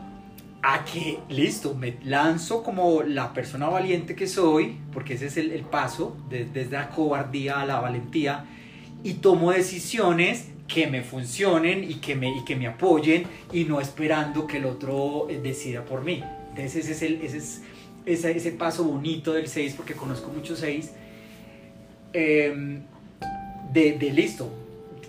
a 0.62 0.84
que, 0.86 1.20
listo, 1.30 1.76
me 1.76 1.96
lanzo 2.04 2.64
como 2.64 3.02
la 3.04 3.34
persona 3.34 3.70
valiente 3.70 4.16
que 4.16 4.28
soy, 4.28 4.78
porque 4.92 5.14
ese 5.14 5.28
es 5.28 5.38
el, 5.38 5.52
el 5.52 5.62
paso, 5.64 6.18
de- 6.30 6.46
desde 6.46 6.72
la 6.78 6.90
cobardía 6.90 7.62
a 7.62 7.66
la 7.66 7.80
valentía, 7.80 8.46
y 9.04 9.14
tomo 9.16 9.52
decisiones 9.52 10.50
que 10.68 10.88
me 10.88 11.02
funcionen 11.02 11.90
y 11.90 11.96
que 11.96 12.16
me, 12.16 12.36
y 12.38 12.44
que 12.44 12.56
me 12.58 12.68
apoyen, 12.68 13.24
y 13.54 13.64
no 13.64 13.80
esperando 13.80 14.48
que 14.48 14.58
el 14.58 14.66
otro 14.66 15.28
eh, 15.30 15.40
decida 15.42 15.86
por 15.86 16.04
mí. 16.04 16.22
Entonces 16.58 16.90
ese 16.90 16.92
es, 16.92 17.02
el, 17.04 17.22
ese, 17.22 17.38
es 17.38 17.62
ese, 18.06 18.32
ese 18.36 18.52
paso 18.52 18.84
bonito 18.84 19.34
del 19.34 19.48
6, 19.48 19.76
porque 19.76 19.94
conozco 19.94 20.32
muchos 20.32 20.60
6, 20.60 20.92
de, 22.14 22.84
de 23.74 24.12
listo, 24.12 24.52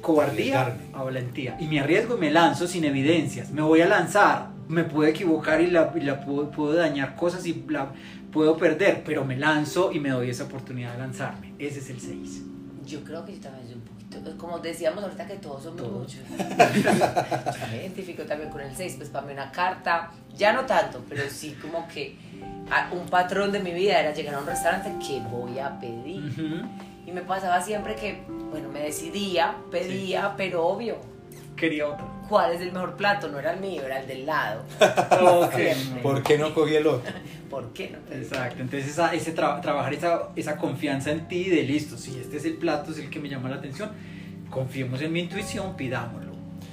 cobardía 0.01 0.63
Arriesgarme. 0.63 0.95
a 0.95 1.03
valentía. 1.03 1.57
Y 1.61 1.67
me 1.67 1.81
arriesgo 1.81 2.17
y 2.17 2.21
me 2.21 2.31
lanzo 2.31 2.67
sin 2.67 2.85
evidencias. 2.85 3.51
Me 3.51 3.63
voy 3.63 3.81
a 3.81 3.89
lanzar, 3.89 4.51
me 4.69 4.85
puedo 4.85 5.09
equivocar 5.09 5.61
y 5.61 5.69
la, 5.69 5.93
y 5.97 6.01
la 6.01 6.21
puedo, 6.25 6.51
puedo 6.51 6.75
dañar 6.75 7.17
cosas 7.17 7.47
y 7.47 7.65
la 7.69 7.93
puedo 8.33 8.57
perder, 8.57 9.03
pero 9.05 9.25
me 9.25 9.37
lanzo 9.37 9.91
y 9.93 10.01
me 10.01 10.11
doy 10.11 10.31
esa 10.31 10.45
oportunidad 10.45 10.93
de 10.93 10.99
lanzarme. 10.99 11.55
Ese 11.59 11.79
es 11.81 11.91
el 11.91 12.01
6. 12.01 12.43
Yo 12.87 13.05
creo 13.05 13.25
que 13.25 13.35
yo 13.35 13.41
también 13.41 13.78
como 14.39 14.59
decíamos 14.59 15.03
ahorita 15.05 15.27
que 15.27 15.37
todos 15.37 15.63
somos 15.63 15.83
Todos. 15.83 15.93
muchos. 15.93 16.21
yo 16.39 17.67
me 17.71 17.77
identifico 17.83 18.23
también 18.25 18.51
con 18.51 18.61
el 18.61 18.75
6, 18.75 18.95
pues 18.97 19.09
para 19.09 19.27
mí 19.27 19.33
una 19.33 19.51
carta, 19.51 20.11
ya 20.37 20.53
no 20.53 20.65
tanto, 20.67 21.03
pero 21.09 21.23
sí 21.31 21.57
como 21.61 21.87
que 21.89 22.17
un 22.93 23.07
patrón 23.09 23.53
de 23.53 23.61
mi 23.61 23.73
vida 23.73 23.99
era 24.01 24.13
llegar 24.13 24.35
a 24.35 24.39
un 24.41 24.47
restaurante 24.47 24.91
que 25.07 25.21
voy 25.21 25.59
a 25.59 25.79
pedir. 25.79 26.67
Y 27.07 27.13
me 27.13 27.23
pasaba 27.23 27.61
siempre 27.63 27.95
que, 27.97 28.23
bueno, 28.51 28.69
me 28.69 28.81
decidía, 28.81 29.55
pedía, 29.71 30.35
pero 30.37 30.67
obvio, 30.67 30.97
Quería 31.57 31.89
otro. 31.89 32.07
¿Cuál 32.29 32.53
es 32.55 32.61
el 32.61 32.73
mejor 32.73 32.95
plato? 32.97 33.29
No 33.29 33.39
era 33.39 33.53
el 33.55 33.61
mío, 33.61 33.83
era 33.85 34.01
el 34.01 34.07
del 34.07 34.27
lado. 34.27 34.63
Siempre. 35.55 36.03
¿Por 36.03 36.23
qué 36.23 36.39
no 36.39 36.55
cogí 36.55 36.75
el 36.77 36.87
otro? 36.87 37.11
¿Por 37.51 37.73
qué 37.73 37.91
no? 37.91 38.15
Exacto, 38.15 38.61
entonces 38.63 38.91
esa- 38.91 39.15
ese 39.15 39.35
tra- 39.35 39.61
trabajar 39.61 39.95
esa, 39.95 40.29
esa 40.37 40.57
confianza 40.57 41.11
en 41.11 41.27
ti 41.29 41.45
de 41.49 41.63
listo, 41.63 41.97
si 41.97 42.19
este 42.19 42.37
es 42.37 42.45
el 42.45 42.55
plato, 42.55 42.93
es 42.93 42.99
el 42.99 43.09
que 43.11 43.19
me 43.21 43.29
llama 43.29 43.49
la 43.49 43.57
atención, 43.57 43.91
confiemos 44.51 45.01
en 45.01 45.13
mi 45.13 45.21
intuición, 45.21 45.75
pidámoslo. 45.77 46.29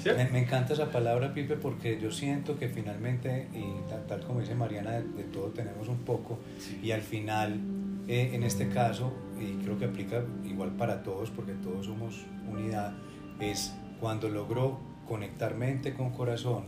Me, 0.05 0.25
me 0.29 0.39
encanta 0.39 0.73
esa 0.73 0.91
palabra, 0.91 1.33
Pipe, 1.33 1.55
porque 1.55 1.99
yo 1.99 2.11
siento 2.11 2.59
que 2.59 2.67
finalmente, 2.69 3.47
y 3.53 3.89
ta- 3.89 4.05
tal, 4.05 4.21
como 4.21 4.41
dice 4.41 4.53
Mariana, 4.53 4.91
de, 4.91 5.03
de 5.03 5.23
todo 5.23 5.47
tenemos 5.47 5.87
un 5.87 5.97
poco, 5.99 6.37
y 6.83 6.91
al 6.91 7.01
final, 7.01 7.59
eh, 8.07 8.31
en 8.33 8.43
este 8.43 8.69
caso, 8.69 9.13
y 9.39 9.63
creo 9.63 9.79
que 9.79 9.85
aplica 9.85 10.21
igual 10.43 10.71
para 10.71 11.01
todos, 11.01 11.31
porque 11.31 11.53
todos 11.53 11.87
somos 11.87 12.23
unidad, 12.47 12.93
es 13.39 13.73
cuando 13.99 14.29
logro 14.29 14.77
conectar 15.07 15.55
mente 15.55 15.93
con 15.93 16.11
corazón 16.11 16.63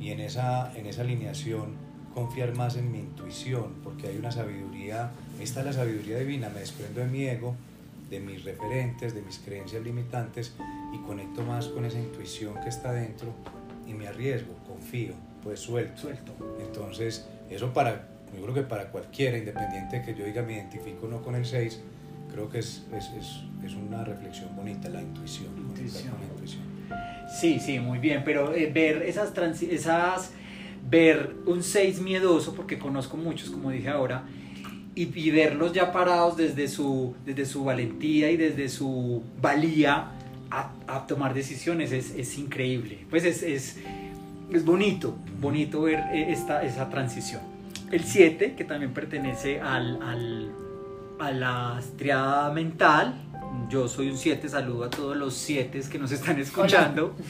y 0.00 0.10
en 0.10 0.20
esa, 0.20 0.76
en 0.76 0.86
esa 0.86 1.02
alineación 1.02 1.86
confiar 2.14 2.54
más 2.54 2.76
en 2.76 2.90
mi 2.90 2.98
intuición, 2.98 3.74
porque 3.84 4.08
hay 4.08 4.16
una 4.16 4.32
sabiduría, 4.32 5.10
esta 5.38 5.60
es 5.60 5.66
la 5.66 5.72
sabiduría 5.74 6.18
divina, 6.18 6.48
me 6.48 6.60
desprendo 6.60 7.00
de 7.00 7.06
mi 7.06 7.24
ego, 7.24 7.54
de 8.08 8.20
mis 8.20 8.42
referentes, 8.42 9.14
de 9.14 9.20
mis 9.20 9.38
creencias 9.38 9.82
limitantes 9.82 10.54
y 10.94 10.98
conecto 11.06 11.42
más 11.42 11.66
con 11.68 11.84
esa 11.84 11.98
intuición 11.98 12.54
que 12.62 12.70
está 12.70 12.92
dentro 12.92 13.34
y 13.86 13.92
me 13.92 14.08
arriesgo, 14.08 14.54
confío, 14.66 15.12
pues 15.42 15.60
suelto. 15.60 16.00
Suelto. 16.00 16.32
Entonces, 16.64 17.26
eso 17.50 17.74
para, 17.74 18.08
yo 18.34 18.42
creo 18.42 18.54
que 18.54 18.62
para 18.62 18.90
cualquiera, 18.90 19.36
independiente 19.36 19.98
de 19.98 20.04
que 20.06 20.14
yo 20.14 20.24
diga 20.24 20.42
me 20.42 20.54
identifico 20.54 21.06
o 21.06 21.08
no 21.10 21.20
con 21.20 21.34
el 21.34 21.44
6, 21.44 21.80
creo 22.32 22.48
que 22.48 22.60
es, 22.60 22.86
es, 22.92 23.10
es, 23.10 23.42
es 23.62 23.74
una 23.74 24.04
reflexión 24.04 24.56
bonita, 24.56 24.88
la 24.88 25.02
intuición. 25.02 25.48
Sí, 27.28 27.58
sí, 27.60 27.78
muy 27.78 27.98
bien, 27.98 28.22
pero 28.24 28.54
eh, 28.54 28.70
ver 28.72 29.02
esas, 29.02 29.32
esas, 29.62 30.32
ver 30.88 31.34
un 31.46 31.62
6 31.62 32.00
miedoso, 32.00 32.54
porque 32.54 32.78
conozco 32.78 33.16
muchos, 33.16 33.50
como 33.50 33.70
dije 33.70 33.88
ahora, 33.88 34.24
y, 34.94 35.18
y 35.18 35.30
verlos 35.30 35.72
ya 35.72 35.92
parados 35.92 36.36
desde 36.36 36.68
su, 36.68 37.14
desde 37.24 37.44
su 37.44 37.64
valentía 37.64 38.30
y 38.30 38.36
desde 38.36 38.68
su 38.68 39.22
valía 39.40 40.12
a, 40.50 40.72
a 40.86 41.06
tomar 41.06 41.34
decisiones 41.34 41.92
es, 41.92 42.14
es 42.14 42.38
increíble. 42.38 43.04
Pues 43.10 43.24
es, 43.24 43.42
es, 43.42 43.76
es 44.50 44.64
bonito, 44.64 45.16
bonito 45.40 45.82
ver 45.82 45.98
eh, 46.12 46.26
esta, 46.30 46.62
esa 46.62 46.88
transición. 46.88 47.42
El 47.90 48.04
7, 48.04 48.54
que 48.56 48.64
también 48.64 48.92
pertenece 48.92 49.60
al, 49.60 50.02
al, 50.02 50.50
a 51.18 51.30
la 51.30 51.80
triada 51.96 52.52
mental. 52.52 53.25
Yo 53.68 53.88
soy 53.88 54.10
un 54.10 54.16
7, 54.16 54.48
saludo 54.48 54.84
a 54.84 54.90
todos 54.90 55.16
los 55.16 55.34
7 55.34 55.80
que 55.90 55.98
nos 55.98 56.12
están 56.12 56.38
escuchando. 56.38 57.14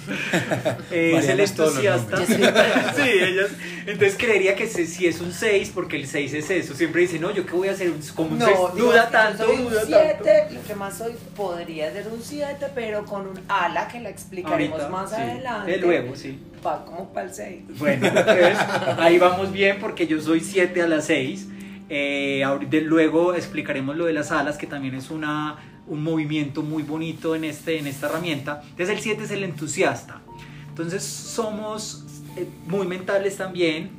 Eh, 0.90 1.14
es 1.16 1.28
el 1.28 1.40
entusiasta. 1.40 2.24
sí, 2.26 3.02
ellos. 3.02 3.50
Entonces 3.86 4.16
creería 4.16 4.54
que 4.54 4.66
si 4.66 4.86
si 4.86 5.06
es 5.06 5.20
un 5.20 5.32
6, 5.32 5.72
porque 5.74 5.96
el 5.96 6.06
6 6.06 6.34
es 6.34 6.50
eso. 6.50 6.74
Siempre 6.74 7.02
dicen, 7.02 7.20
no, 7.20 7.32
yo 7.32 7.44
qué 7.44 7.52
voy 7.52 7.68
a 7.68 7.72
hacer 7.72 7.90
un, 7.90 8.00
como 8.14 8.30
un 8.30 8.38
6. 8.40 8.50
No, 8.50 8.68
digo, 8.74 8.86
duda 8.86 9.04
yo 9.04 9.10
tanto, 9.10 9.46
soy 9.46 9.56
un 9.56 9.64
duda 9.64 9.80
tanto. 9.80 10.24
7, 10.24 10.54
lo 10.54 10.62
que 10.62 10.74
más 10.74 10.98
soy 10.98 11.12
podría 11.34 11.92
ser 11.92 12.08
un 12.08 12.22
7, 12.22 12.66
pero 12.74 13.04
con 13.04 13.26
un 13.26 13.40
ala 13.48 13.88
que 13.88 14.00
la 14.00 14.10
explicaremos 14.10 14.80
Ahorita, 14.80 14.88
más 14.88 15.10
sí. 15.10 15.16
adelante. 15.16 15.74
Eh, 15.74 15.78
luego, 15.78 16.16
sí. 16.16 16.38
Va 16.64 16.84
como 16.84 17.12
para 17.12 17.26
el 17.26 17.34
6. 17.34 17.62
Bueno, 17.78 18.06
entonces 18.06 18.58
ahí 18.98 19.18
vamos 19.18 19.52
bien 19.52 19.78
porque 19.80 20.06
yo 20.06 20.20
soy 20.20 20.40
7 20.40 20.82
a 20.82 20.86
las 20.86 21.06
6. 21.06 21.48
Eh, 21.88 22.44
luego 22.82 23.34
explicaremos 23.34 23.96
lo 23.96 24.06
de 24.06 24.12
las 24.12 24.32
alas, 24.32 24.56
que 24.58 24.66
también 24.66 24.94
es 24.94 25.10
una, 25.10 25.56
un 25.86 26.02
movimiento 26.02 26.62
muy 26.62 26.82
bonito 26.82 27.34
en, 27.34 27.44
este, 27.44 27.78
en 27.78 27.86
esta 27.86 28.06
herramienta. 28.06 28.62
Entonces 28.62 28.90
el 28.90 29.00
7 29.00 29.24
es 29.24 29.30
el 29.30 29.44
entusiasta. 29.44 30.20
Entonces 30.68 31.02
somos 31.02 32.04
eh, 32.36 32.48
muy 32.66 32.86
mentales 32.86 33.36
también, 33.36 33.90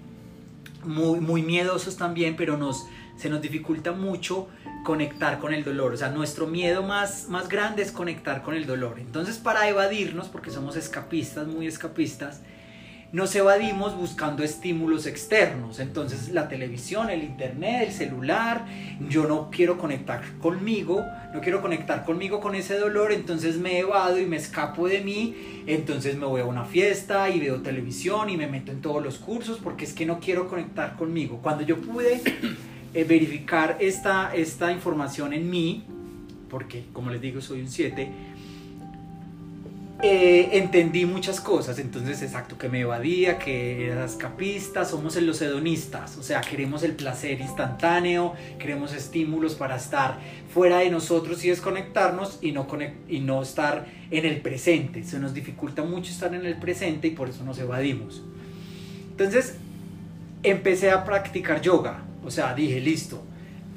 muy, 0.84 1.20
muy 1.20 1.42
miedosos 1.42 1.98
también, 1.98 2.36
pero 2.36 2.58
nos, 2.58 2.86
se 3.18 3.30
nos 3.30 3.42
dificulta 3.42 3.92
mucho 3.92 4.48
conectar 4.84 5.40
con 5.40 5.54
el 5.54 5.64
dolor. 5.64 5.94
O 5.94 5.98
sea, 5.98 6.10
nuestro 6.10 6.48
miedo 6.48 6.84
más, 6.84 7.28
más 7.30 7.50
grande 7.50 7.82
es 7.82 7.92
conectar 7.92 8.44
con 8.44 8.56
el 8.56 8.66
dolor. 8.66 9.00
Entonces, 9.00 9.38
para 9.38 9.68
evadirnos, 9.68 10.28
porque 10.28 10.52
somos 10.52 10.76
escapistas, 10.76 11.48
muy 11.48 11.68
escapistas, 11.68 12.42
nos 13.12 13.34
evadimos 13.36 13.96
buscando 13.96 14.44
estímulos 14.44 15.06
externos. 15.06 15.80
Entonces, 15.80 16.30
la 16.30 16.50
televisión, 16.50 17.10
el 17.10 17.24
internet, 17.24 17.88
el 17.88 17.94
celular, 17.94 18.66
yo 19.10 19.28
no 19.28 19.50
quiero 19.50 19.78
conectar 19.78 20.22
conmigo, 20.40 21.04
no 21.34 21.40
quiero 21.42 21.62
conectar 21.62 22.04
conmigo 22.04 22.42
con 22.42 22.56
ese 22.56 22.78
dolor, 22.78 23.12
entonces 23.12 23.58
me 23.58 23.80
evado 23.80 24.20
y 24.20 24.26
me 24.26 24.36
escapo 24.36 24.88
de 24.88 25.02
mí, 25.02 25.36
entonces 25.68 26.18
me 26.18 26.26
voy 26.26 26.42
a 26.42 26.46
una 26.46 26.66
fiesta 26.66 27.30
y 27.30 27.40
veo 27.40 27.62
televisión 27.62 28.30
y 28.30 28.38
me 28.38 28.48
meto 28.48 28.72
en 28.72 28.82
todos 28.82 29.04
los 29.04 29.18
cursos 29.18 29.60
porque 29.64 29.86
es 29.86 29.94
que 29.94 30.06
no 30.06 30.20
quiero 30.20 30.48
conectar 30.48 30.96
conmigo. 30.98 31.40
Cuando 31.42 31.64
yo 31.64 31.78
pude 31.78 32.22
eh, 32.94 33.04
verificar 33.06 33.78
esta, 33.80 34.36
esta 34.36 34.72
información 34.72 35.34
en 35.34 35.50
mí, 35.50 35.84
porque 36.50 36.86
como 36.92 37.10
les 37.12 37.22
digo 37.22 37.42
soy 37.42 37.62
un 37.62 37.70
7, 37.70 38.10
eh, 40.04 40.50
entendí 40.54 41.06
muchas 41.06 41.42
cosas, 41.42 41.80
entonces 41.80 42.22
exacto, 42.22 42.58
que 42.58 42.70
me 42.70 42.82
evadía, 42.82 43.40
que 43.40 43.88
era 43.90 44.06
escapista, 44.06 44.86
somos 44.86 45.16
los 45.16 45.42
hedonistas, 45.42 46.18
o 46.18 46.24
sea, 46.24 46.42
queremos 46.42 46.84
el 46.84 46.94
placer 46.94 47.42
instantáneo, 47.42 48.34
queremos 48.60 48.94
estímulos 48.94 49.56
para 49.56 49.76
estar 49.78 50.20
fuera 50.54 50.80
de 50.80 50.92
nosotros 50.92 51.44
y 51.46 51.50
desconectarnos 51.50 52.40
y 52.42 52.52
no, 52.52 52.68
y 53.10 53.20
no 53.22 53.42
estar 53.42 53.88
en 54.12 54.26
el 54.26 54.42
presente, 54.42 55.04
se 55.04 55.20
nos 55.20 55.34
dificulta 55.34 55.84
mucho 55.84 56.12
estar 56.12 56.34
en 56.36 56.46
el 56.46 56.58
presente 56.58 57.08
y 57.08 57.12
por 57.12 57.30
eso 57.30 57.44
nos 57.44 57.58
evadimos. 57.58 58.24
Entonces, 59.12 59.56
empecé 60.44 60.92
a 60.92 61.04
practicar 61.04 61.62
yoga. 61.62 62.04
O 62.24 62.32
sea, 62.32 62.54
dije, 62.54 62.80
listo, 62.80 63.24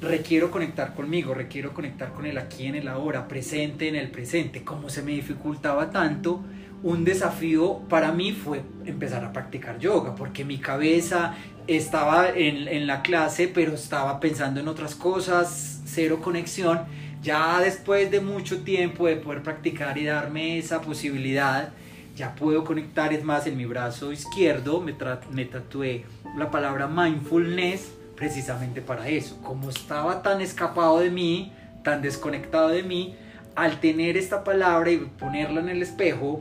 requiero 0.01 0.49
conectar 0.49 0.95
conmigo, 0.95 1.33
requiero 1.33 1.73
conectar 1.73 2.11
con 2.11 2.25
el 2.25 2.37
aquí 2.37 2.65
en 2.65 2.75
el 2.75 2.87
ahora, 2.87 3.27
presente 3.27 3.87
en 3.87 3.95
el 3.95 4.09
presente. 4.09 4.63
Como 4.63 4.89
se 4.89 5.03
me 5.03 5.11
dificultaba 5.11 5.91
tanto, 5.91 6.43
un 6.83 7.05
desafío 7.05 7.79
para 7.87 8.11
mí 8.11 8.31
fue 8.31 8.63
empezar 8.85 9.23
a 9.23 9.31
practicar 9.31 9.77
yoga, 9.77 10.15
porque 10.15 10.43
mi 10.43 10.57
cabeza 10.57 11.35
estaba 11.67 12.29
en, 12.29 12.67
en, 12.67 12.87
la 12.87 13.03
clase, 13.03 13.47
pero 13.47 13.75
estaba 13.75 14.19
pensando 14.19 14.59
en 14.59 14.67
otras 14.67 14.95
cosas, 14.95 15.81
cero 15.85 16.19
conexión. 16.21 16.79
Ya 17.21 17.59
después 17.59 18.09
de 18.09 18.19
mucho 18.19 18.63
tiempo 18.63 19.05
de 19.05 19.17
poder 19.17 19.43
practicar 19.43 19.99
y 19.99 20.05
darme 20.05 20.57
esa 20.57 20.81
posibilidad, 20.81 21.69
ya 22.15 22.33
puedo 22.33 22.63
conectar, 22.63 23.13
es 23.13 23.23
más, 23.23 23.45
en 23.45 23.55
mi 23.55 23.65
brazo 23.65 24.11
izquierdo 24.11 24.81
me, 24.81 24.95
me 25.31 25.45
tatué 25.45 26.03
la 26.35 26.49
palabra 26.49 26.87
mindfulness 26.87 28.00
precisamente 28.21 28.81
para 28.83 29.09
eso. 29.09 29.35
Como 29.41 29.71
estaba 29.71 30.21
tan 30.21 30.41
escapado 30.41 30.99
de 30.99 31.09
mí, 31.09 31.51
tan 31.81 32.03
desconectado 32.03 32.69
de 32.69 32.83
mí, 32.83 33.15
al 33.55 33.79
tener 33.79 34.15
esta 34.15 34.43
palabra 34.43 34.91
y 34.91 34.97
ponerla 34.97 35.59
en 35.59 35.69
el 35.69 35.81
espejo, 35.81 36.39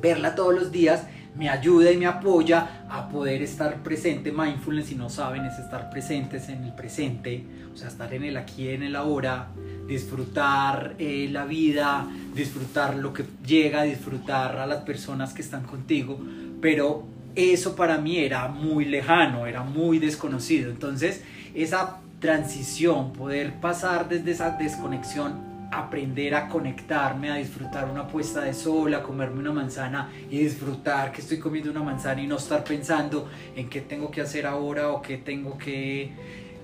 verla 0.00 0.36
todos 0.36 0.54
los 0.54 0.70
días, 0.70 1.02
me 1.34 1.48
ayuda 1.48 1.90
y 1.90 1.96
me 1.96 2.06
apoya 2.06 2.86
a 2.88 3.08
poder 3.08 3.42
estar 3.42 3.82
presente. 3.82 4.30
Mindfulness, 4.30 4.86
si 4.86 4.94
no 4.94 5.10
saben, 5.10 5.44
es 5.44 5.58
estar 5.58 5.90
presentes 5.90 6.48
en 6.48 6.62
el 6.62 6.72
presente, 6.72 7.44
o 7.74 7.76
sea, 7.76 7.88
estar 7.88 8.14
en 8.14 8.22
el 8.22 8.36
aquí, 8.36 8.68
en 8.68 8.84
el 8.84 8.94
ahora, 8.94 9.48
disfrutar 9.88 10.94
eh, 11.00 11.28
la 11.32 11.46
vida, 11.46 12.06
disfrutar 12.32 12.94
lo 12.94 13.12
que 13.12 13.24
llega, 13.44 13.82
disfrutar 13.82 14.56
a 14.56 14.68
las 14.68 14.84
personas 14.84 15.34
que 15.34 15.42
están 15.42 15.64
contigo, 15.64 16.20
pero 16.60 17.08
eso 17.34 17.76
para 17.76 17.98
mí 17.98 18.18
era 18.18 18.48
muy 18.48 18.84
lejano, 18.84 19.46
era 19.46 19.62
muy 19.62 19.98
desconocido. 19.98 20.70
Entonces, 20.70 21.22
esa 21.54 21.98
transición, 22.20 23.12
poder 23.12 23.54
pasar 23.54 24.08
desde 24.08 24.30
esa 24.30 24.50
desconexión 24.50 25.52
aprender 25.72 26.34
a 26.34 26.48
conectarme, 26.48 27.30
a 27.30 27.36
disfrutar 27.36 27.90
una 27.90 28.06
puesta 28.06 28.42
de 28.42 28.52
sol, 28.52 28.94
a 28.94 29.02
comerme 29.02 29.40
una 29.40 29.52
manzana 29.52 30.10
y 30.30 30.38
disfrutar 30.38 31.12
que 31.12 31.22
estoy 31.22 31.38
comiendo 31.38 31.70
una 31.70 31.82
manzana 31.82 32.22
y 32.22 32.26
no 32.26 32.36
estar 32.36 32.62
pensando 32.62 33.28
en 33.56 33.70
qué 33.70 33.80
tengo 33.80 34.10
que 34.10 34.20
hacer 34.20 34.46
ahora 34.46 34.90
o 34.90 35.00
qué 35.00 35.16
tengo 35.16 35.56
que, 35.56 36.12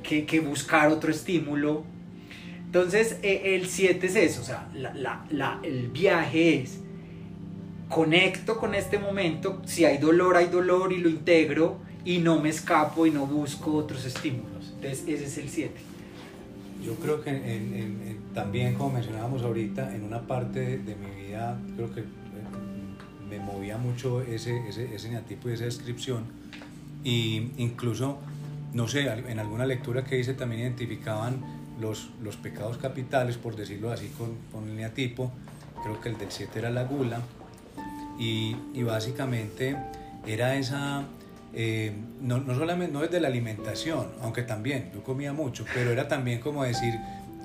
que, 0.03 0.41
buscar 0.41 0.89
otro 0.89 1.11
estímulo. 1.11 1.85
Entonces 2.67 3.19
eh, 3.23 3.57
el 3.57 3.67
7 3.67 4.07
es 4.07 4.17
eso, 4.17 4.43
o 4.43 4.45
sea, 4.45 4.69
la, 4.75 5.25
la, 5.31 5.59
el 5.63 5.89
viaje 5.89 6.61
es 6.61 6.81
conecto 7.89 8.59
con 8.59 8.75
este 8.75 8.99
momento, 8.99 9.63
si 9.67 9.85
hay 9.85 9.99
dolor 9.99 10.37
hay 10.37 10.47
dolor 10.47 10.93
y 10.93 10.99
lo 10.99 11.09
integro 11.09 11.79
y 12.05 12.19
no 12.19 12.41
me 12.41 12.51
escapo 12.51 13.07
y 13.07 13.11
no 13.11 13.27
busco 13.27 13.73
otros 13.75 14.05
estímulos. 14.05 14.73
Entonces 14.75 15.05
ese 15.07 15.25
es 15.25 15.39
el 15.39 15.49
7. 15.49 15.75
Yo 16.85 16.95
creo 16.95 17.23
que 17.23 17.33
también, 18.35 18.75
como 18.75 18.91
mencionábamos 18.91 19.43
ahorita, 19.43 19.95
en 19.95 20.05
una 20.05 20.21
parte 20.27 20.79
de, 20.79 20.95
mi 20.95 21.27
vida, 21.27 21.59
creo 21.75 21.93
que 21.93 22.01
eh, 22.01 22.05
me 23.29 23.41
movía 23.41 23.79
mucho 23.79 24.23
ese, 24.23 24.69
ese, 24.69 24.95
ese 24.95 25.11
y 25.11 25.49
esa 25.51 25.65
descripción. 25.65 26.25
Y 27.03 27.51
incluso, 27.57 28.19
no 28.73 28.87
sé, 28.87 29.09
en 29.09 29.39
alguna 29.39 29.67
lectura 29.67 30.05
que 30.05 30.19
hice 30.19 30.35
también 30.35 30.63
identificaban 30.63 31.43
los, 31.81 32.11
los 32.23 32.37
pecados 32.37 32.79
capitales, 32.79 33.37
por 33.37 33.57
decirlo 33.57 33.91
así, 33.91 34.09
con, 34.17 34.37
con 34.53 34.69
el 34.69 34.77
neatipo. 34.77 35.33
Creo 35.83 36.01
que 36.01 36.09
el 36.11 36.19
del 36.19 36.31
7 36.31 36.59
era 36.59 36.71
la 36.71 36.85
gula. 36.85 37.21
Y, 38.19 38.57
y 38.75 38.83
básicamente 38.83 39.77
era 40.27 40.57
esa 40.57 41.07
eh, 41.55 41.93
no, 42.21 42.39
no, 42.39 42.55
solamente 42.55 42.93
no 42.93 43.01
desde 43.01 43.21
la 43.21 43.29
alimentación, 43.29 44.09
aunque 44.21 44.43
también, 44.43 44.91
yo 44.95 45.03
comía 45.03 45.33
mucho, 45.33 45.65
pero 45.75 45.91
era 45.91 46.07
también 46.07 46.41
como 46.41 46.63
decir, 46.63 46.95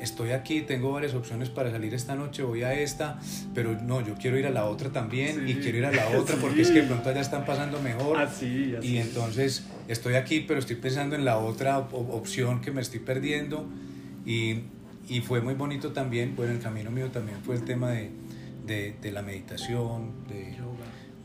estoy 0.02 0.32
aquí, 0.32 0.62
tengo 0.62 0.92
varias 0.92 1.14
opciones 1.14 1.50
para 1.50 1.72
salir 1.72 1.94
esta 1.94 2.16
noche, 2.16 2.44
voy 2.44 2.64
a 2.64 2.74
esta, 2.74 3.20
pero 3.54 3.80
no, 3.82 4.02
yo 4.06 4.16
quiero 4.16 4.38
ir 4.38 4.46
a 4.46 4.50
la 4.50 4.66
otra 4.66 4.90
también 4.90 5.48
y 5.48 5.56
quiero 5.56 5.78
ir 5.78 5.86
a 5.86 5.92
la 5.92 6.10
otra 6.10 6.36
porque 6.36 6.62
es 6.62 6.72
que 6.72 6.82
de 6.82 6.88
pronto 6.88 7.10
allá 7.10 7.22
están 7.22 7.46
pasando 7.46 7.80
mejor. 7.82 8.18
Así, 8.18 8.76
y 8.82 8.98
entonces 8.98 9.66
estoy 9.88 10.16
aquí, 10.16 10.42
pero 10.42 10.60
estoy 10.60 10.76
pensando 10.76 11.16
en 11.16 11.24
la 11.24 11.38
otra 11.38 11.80
opción 11.80 12.60
que 12.60 12.72
me 12.72 12.82
estoy 12.82 13.00
perdiendo. 13.00 13.66
Y, 14.26 14.64
y, 15.10 15.20
fue 15.20 15.42
muy 15.42 15.54
bonito 15.54 15.92
también, 15.92 16.34
bueno, 16.36 16.54
el 16.54 16.60
camino 16.60 16.90
mío 16.92 17.10
también 17.10 17.40
fue 17.44 17.56
el 17.56 17.64
tema 17.64 17.92
de, 17.92 18.10
de, 18.66 18.96
de 19.02 19.12
la 19.12 19.22
meditación, 19.22 20.28
de 20.28 20.54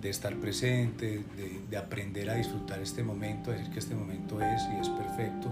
de 0.00 0.10
estar 0.10 0.34
presente, 0.36 1.24
de, 1.36 1.60
de, 1.68 1.76
aprender 1.76 2.30
a 2.30 2.34
disfrutar 2.34 2.80
este 2.80 3.02
momento, 3.02 3.50
a 3.50 3.54
decir 3.54 3.72
que 3.72 3.80
este 3.80 3.94
momento 3.94 4.40
es 4.40 4.62
y 4.72 4.80
es 4.80 4.88
perfecto 4.88 5.48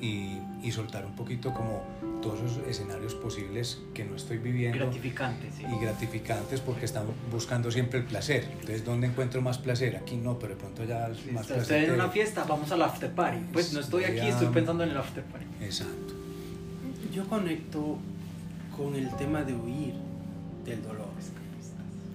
y, 0.00 0.38
y, 0.62 0.72
soltar 0.72 1.04
un 1.04 1.14
poquito 1.14 1.52
como 1.52 1.82
todos 2.22 2.40
esos 2.40 2.66
escenarios 2.66 3.14
posibles 3.14 3.80
que 3.94 4.04
no 4.04 4.16
estoy 4.16 4.38
viviendo. 4.38 4.78
Gratificantes, 4.78 5.54
sí. 5.54 5.64
Y 5.64 5.82
gratificantes 5.82 6.60
porque 6.60 6.86
estamos 6.86 7.14
buscando 7.30 7.70
siempre 7.70 8.00
el 8.00 8.06
placer. 8.06 8.48
Entonces, 8.50 8.84
¿dónde 8.84 9.08
encuentro 9.08 9.42
más 9.42 9.58
placer? 9.58 9.96
Aquí 9.96 10.16
no, 10.16 10.38
pero 10.38 10.54
de 10.54 10.60
pronto 10.60 10.84
ya 10.84 11.10
sí, 11.14 11.30
más 11.32 11.46
placer. 11.46 11.76
Estoy 11.78 11.84
en 11.84 12.00
una 12.00 12.08
fiesta, 12.08 12.44
vamos 12.44 12.70
al 12.72 12.82
after 12.82 13.10
party. 13.10 13.44
Pues 13.52 13.72
no 13.72 13.80
estoy 13.80 14.04
aquí, 14.04 14.26
estoy 14.26 14.48
pensando 14.48 14.84
en 14.84 14.90
el 14.90 14.96
after 14.96 15.22
party. 15.24 15.46
Exacto. 15.62 16.14
Yo 17.14 17.26
conecto 17.28 17.98
con 18.76 18.94
el 18.94 19.14
tema 19.16 19.42
de 19.42 19.54
huir 19.54 20.09
del 20.70 20.82
dolor. 20.82 21.08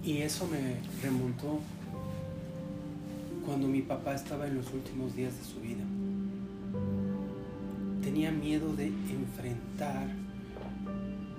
Y 0.02 0.18
eso 0.18 0.46
me 0.46 0.76
remontó 1.02 1.60
cuando 3.44 3.68
mi 3.68 3.82
papá 3.82 4.14
estaba 4.14 4.46
en 4.46 4.56
los 4.56 4.72
últimos 4.72 5.14
días 5.14 5.36
de 5.36 5.44
su 5.44 5.60
vida. 5.60 5.84
Tenía 8.02 8.30
miedo 8.30 8.74
de 8.74 8.86
enfrentar 8.86 10.08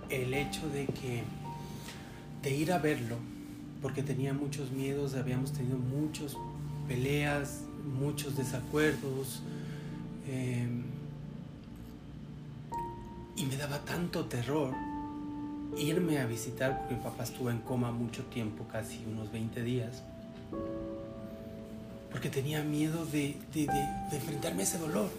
el 0.10 0.34
hecho 0.34 0.69
de 0.69 0.86
que 0.86 1.23
de 2.43 2.56
ir 2.56 2.71
a 2.71 2.77
verlo, 2.77 3.15
porque 3.82 4.03
tenía 4.03 4.34
muchos 4.34 4.71
miedos, 4.71 5.15
habíamos 5.15 5.53
tenido 5.53 5.77
muchas 5.77 6.36
peleas, 6.88 7.62
muchos 7.99 8.38
desacuerdos, 8.38 9.41
eh, 10.27 10.67
y 13.36 13.45
me 13.45 13.56
daba 13.58 13.80
tanto 13.80 14.25
terror 14.25 14.73
irme 15.75 16.19
a 16.19 16.25
visitar, 16.25 16.77
porque 16.77 16.95
mi 16.95 17.01
papá 17.01 17.23
estuvo 17.23 17.49
en 17.49 17.60
coma 17.60 17.91
mucho 17.91 18.23
tiempo, 18.25 18.65
casi 18.71 19.03
unos 19.12 19.32
20 19.32 19.62
días, 19.63 20.03
porque 22.12 22.30
tenía 22.30 22.63
miedo 22.63 23.06
de, 23.06 23.36
enfrentarme 24.12 24.62
a 24.62 24.63
ese 24.63 24.77
dolor, 24.77 25.10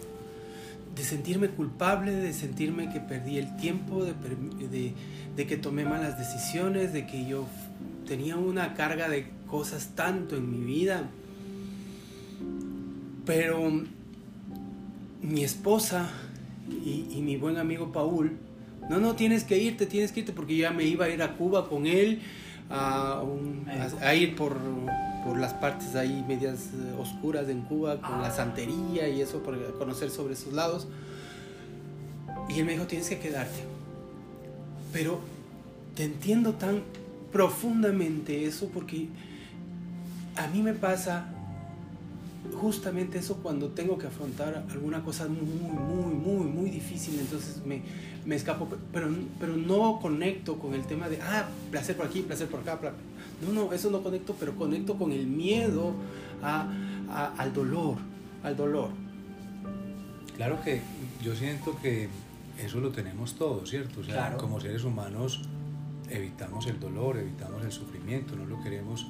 de 0.95 1.03
sentirme 1.03 1.49
culpable, 1.49 2.11
de 2.11 2.33
sentirme 2.33 2.91
que 2.91 2.99
perdí 2.99 3.37
el 3.37 3.55
tiempo, 3.57 4.03
de, 4.03 5.45
que 5.45 5.57
tomé 5.57 5.85
malas 5.85 6.17
decisiones, 6.17 6.91
de 6.91 7.05
que 7.05 7.25
yo 7.25 7.45
tenía 8.07 8.35
una 8.35 8.73
carga 8.73 9.07
de 9.07 9.29
cosas 9.47 9.91
tanto 9.95 10.35
en 10.35 10.51
mi 10.51 10.65
vida. 10.65 11.09
Pero 13.25 13.83
mi 15.21 15.43
esposa 15.43 16.09
y 16.83 17.21
mi 17.21 17.37
buen 17.37 17.57
amigo 17.57 17.91
Paul, 17.91 18.37
no, 18.89 18.99
no, 18.99 19.15
tienes 19.15 19.43
que 19.43 19.57
irte, 19.57 19.85
tienes 19.85 20.11
que 20.11 20.21
irte, 20.21 20.31
porque 20.31 20.55
ya 20.57 20.71
me 20.71 20.83
iba 20.83 21.05
a 21.05 21.09
ir 21.09 21.21
a 21.21 21.35
Cuba 21.35 21.67
con 21.67 21.85
él, 21.85 22.21
a, 22.69 23.23
a, 24.01 24.15
ir 24.15 24.35
por, 24.35 24.57
por, 25.25 25.37
las 25.37 25.53
partes 25.53 25.95
ahí 25.95 26.23
medias 26.27 26.69
eh, 26.73 26.95
oscuras 26.99 27.49
en 27.49 27.61
Cuba, 27.61 27.99
con 27.99 28.21
la 28.21 28.27
ah. 28.27 28.31
santería 28.31 29.09
y 29.09 29.21
eso, 29.21 29.41
para 29.43 29.57
conocer 29.77 30.09
sobre 30.09 30.33
esos 30.33 30.53
lados. 30.53 30.87
Y 32.49 32.59
él 32.59 32.65
me 32.65 32.73
dijo, 32.73 32.85
tienes 32.85 33.09
que 33.09 33.19
quedarte. 33.19 33.63
Pero 34.93 35.19
te 35.95 36.03
entiendo 36.03 36.53
tan 36.53 36.81
profundamente 37.31 38.45
eso 38.45 38.69
porque 38.73 39.07
a 40.35 40.47
mí 40.47 40.61
me 40.61 40.73
pasa 40.73 41.25
justamente 42.59 43.19
eso 43.19 43.37
cuando 43.37 43.69
tengo 43.69 43.97
que 43.97 44.07
afrontar 44.07 44.65
alguna 44.69 45.03
cosa 45.03 45.27
muy, 45.27 45.71
muy, 45.71 46.13
muy, 46.13 46.45
muy 46.45 46.69
difícil, 46.69 47.19
entonces 47.19 47.61
me, 47.65 47.81
me 48.25 48.35
escapo, 48.35 48.67
pero, 48.91 49.09
pero 49.39 49.55
no 49.55 49.99
conecto 50.01 50.57
con 50.57 50.73
el 50.73 50.85
tema 50.85 51.09
de, 51.09 51.19
ah, 51.21 51.47
placer 51.71 51.95
por 51.95 52.07
aquí, 52.07 52.21
placer 52.21 52.47
por 52.47 52.61
acá. 52.61 52.79
No, 53.45 53.53
no, 53.53 53.73
eso 53.73 53.89
no 53.89 54.01
conecto, 54.03 54.35
pero 54.39 54.55
conecto 54.55 54.97
con 54.97 55.11
el 55.11 55.27
miedo 55.27 55.93
a, 56.41 56.69
al 57.37 57.53
dolor, 57.53 57.97
al 58.43 58.55
dolor. 58.55 58.89
Claro 60.35 60.61
que 60.63 60.81
yo 61.23 61.35
siento 61.35 61.77
que 61.81 62.09
eso 62.57 62.79
lo 62.79 62.91
tenemos 62.91 63.35
todos, 63.35 63.69
¿cierto? 63.69 64.01
O 64.01 64.03
sea, 64.03 64.35
como 64.37 64.59
seres 64.59 64.83
humanos 64.83 65.41
evitamos 66.09 66.67
el 66.67 66.79
dolor, 66.79 67.17
evitamos 67.17 67.63
el 67.63 67.71
sufrimiento, 67.71 68.35
no 68.35 68.45
lo 68.45 68.61
queremos. 68.61 69.07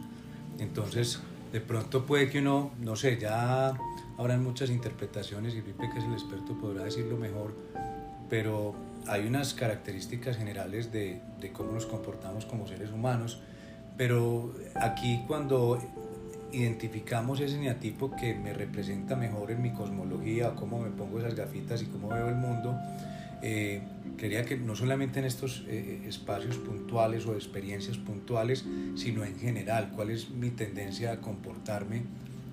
Entonces, 0.60 1.22
de 1.52 1.62
pronto 1.62 2.06
puede 2.06 2.30
que 2.30 2.40
uno, 2.40 2.72
no 2.80 2.96
sé, 2.96 3.18
ya 3.18 3.74
habrán 4.18 4.44
muchas 4.44 4.70
interpretaciones 4.70 5.56
y 5.56 5.62
Pipe, 5.62 5.90
que 5.92 6.00
es 6.00 6.06
el 6.06 6.14
experto, 6.14 6.54
podrá 6.60 6.84
decirlo 6.84 7.18
mejor, 7.18 7.56
pero 8.30 8.76
hay 9.08 9.26
unas 9.26 9.54
características 9.54 10.38
generales 10.38 10.92
de, 10.92 11.22
de, 11.40 11.52
cómo 11.52 11.72
nos 11.72 11.86
comportamos 11.86 12.46
como 12.46 12.68
seres 12.68 12.92
humanos, 12.92 13.42
pero 13.98 14.54
aquí 14.76 15.24
cuando 15.28 15.80
identificamos 16.52 17.40
ese 17.40 17.56
eneatipo 17.56 18.16
que 18.16 18.34
me 18.34 18.54
representa 18.54 19.16
mejor 19.16 19.52
en 19.52 19.62
mi 19.62 19.72
cosmología, 19.72 20.56
cómo 20.56 20.80
me 20.80 20.90
pongo 20.90 21.20
esas 21.20 21.36
gafitas 21.36 21.82
y 21.82 21.86
cómo 21.86 22.10
veo 22.10 22.30
el 22.30 22.36
mundo, 22.36 22.76
eh, 23.42 23.82
que 24.18 24.58
no 24.58 24.76
solamente 24.76 25.20
en 25.20 25.26
estos 25.26 25.64
eh, 25.68 26.04
espacios 26.08 26.58
puntuales 26.58 27.26
o 27.26 27.34
experiencias 27.34 27.98
puntuales, 27.98 28.66
sino 28.96 29.24
en 29.24 29.40
general, 29.40 29.92
cuál 29.96 30.10
es 30.10 30.30
mi 30.30 30.50
tendencia 30.50 31.14
a 31.14 31.22
comportarme 31.22 32.04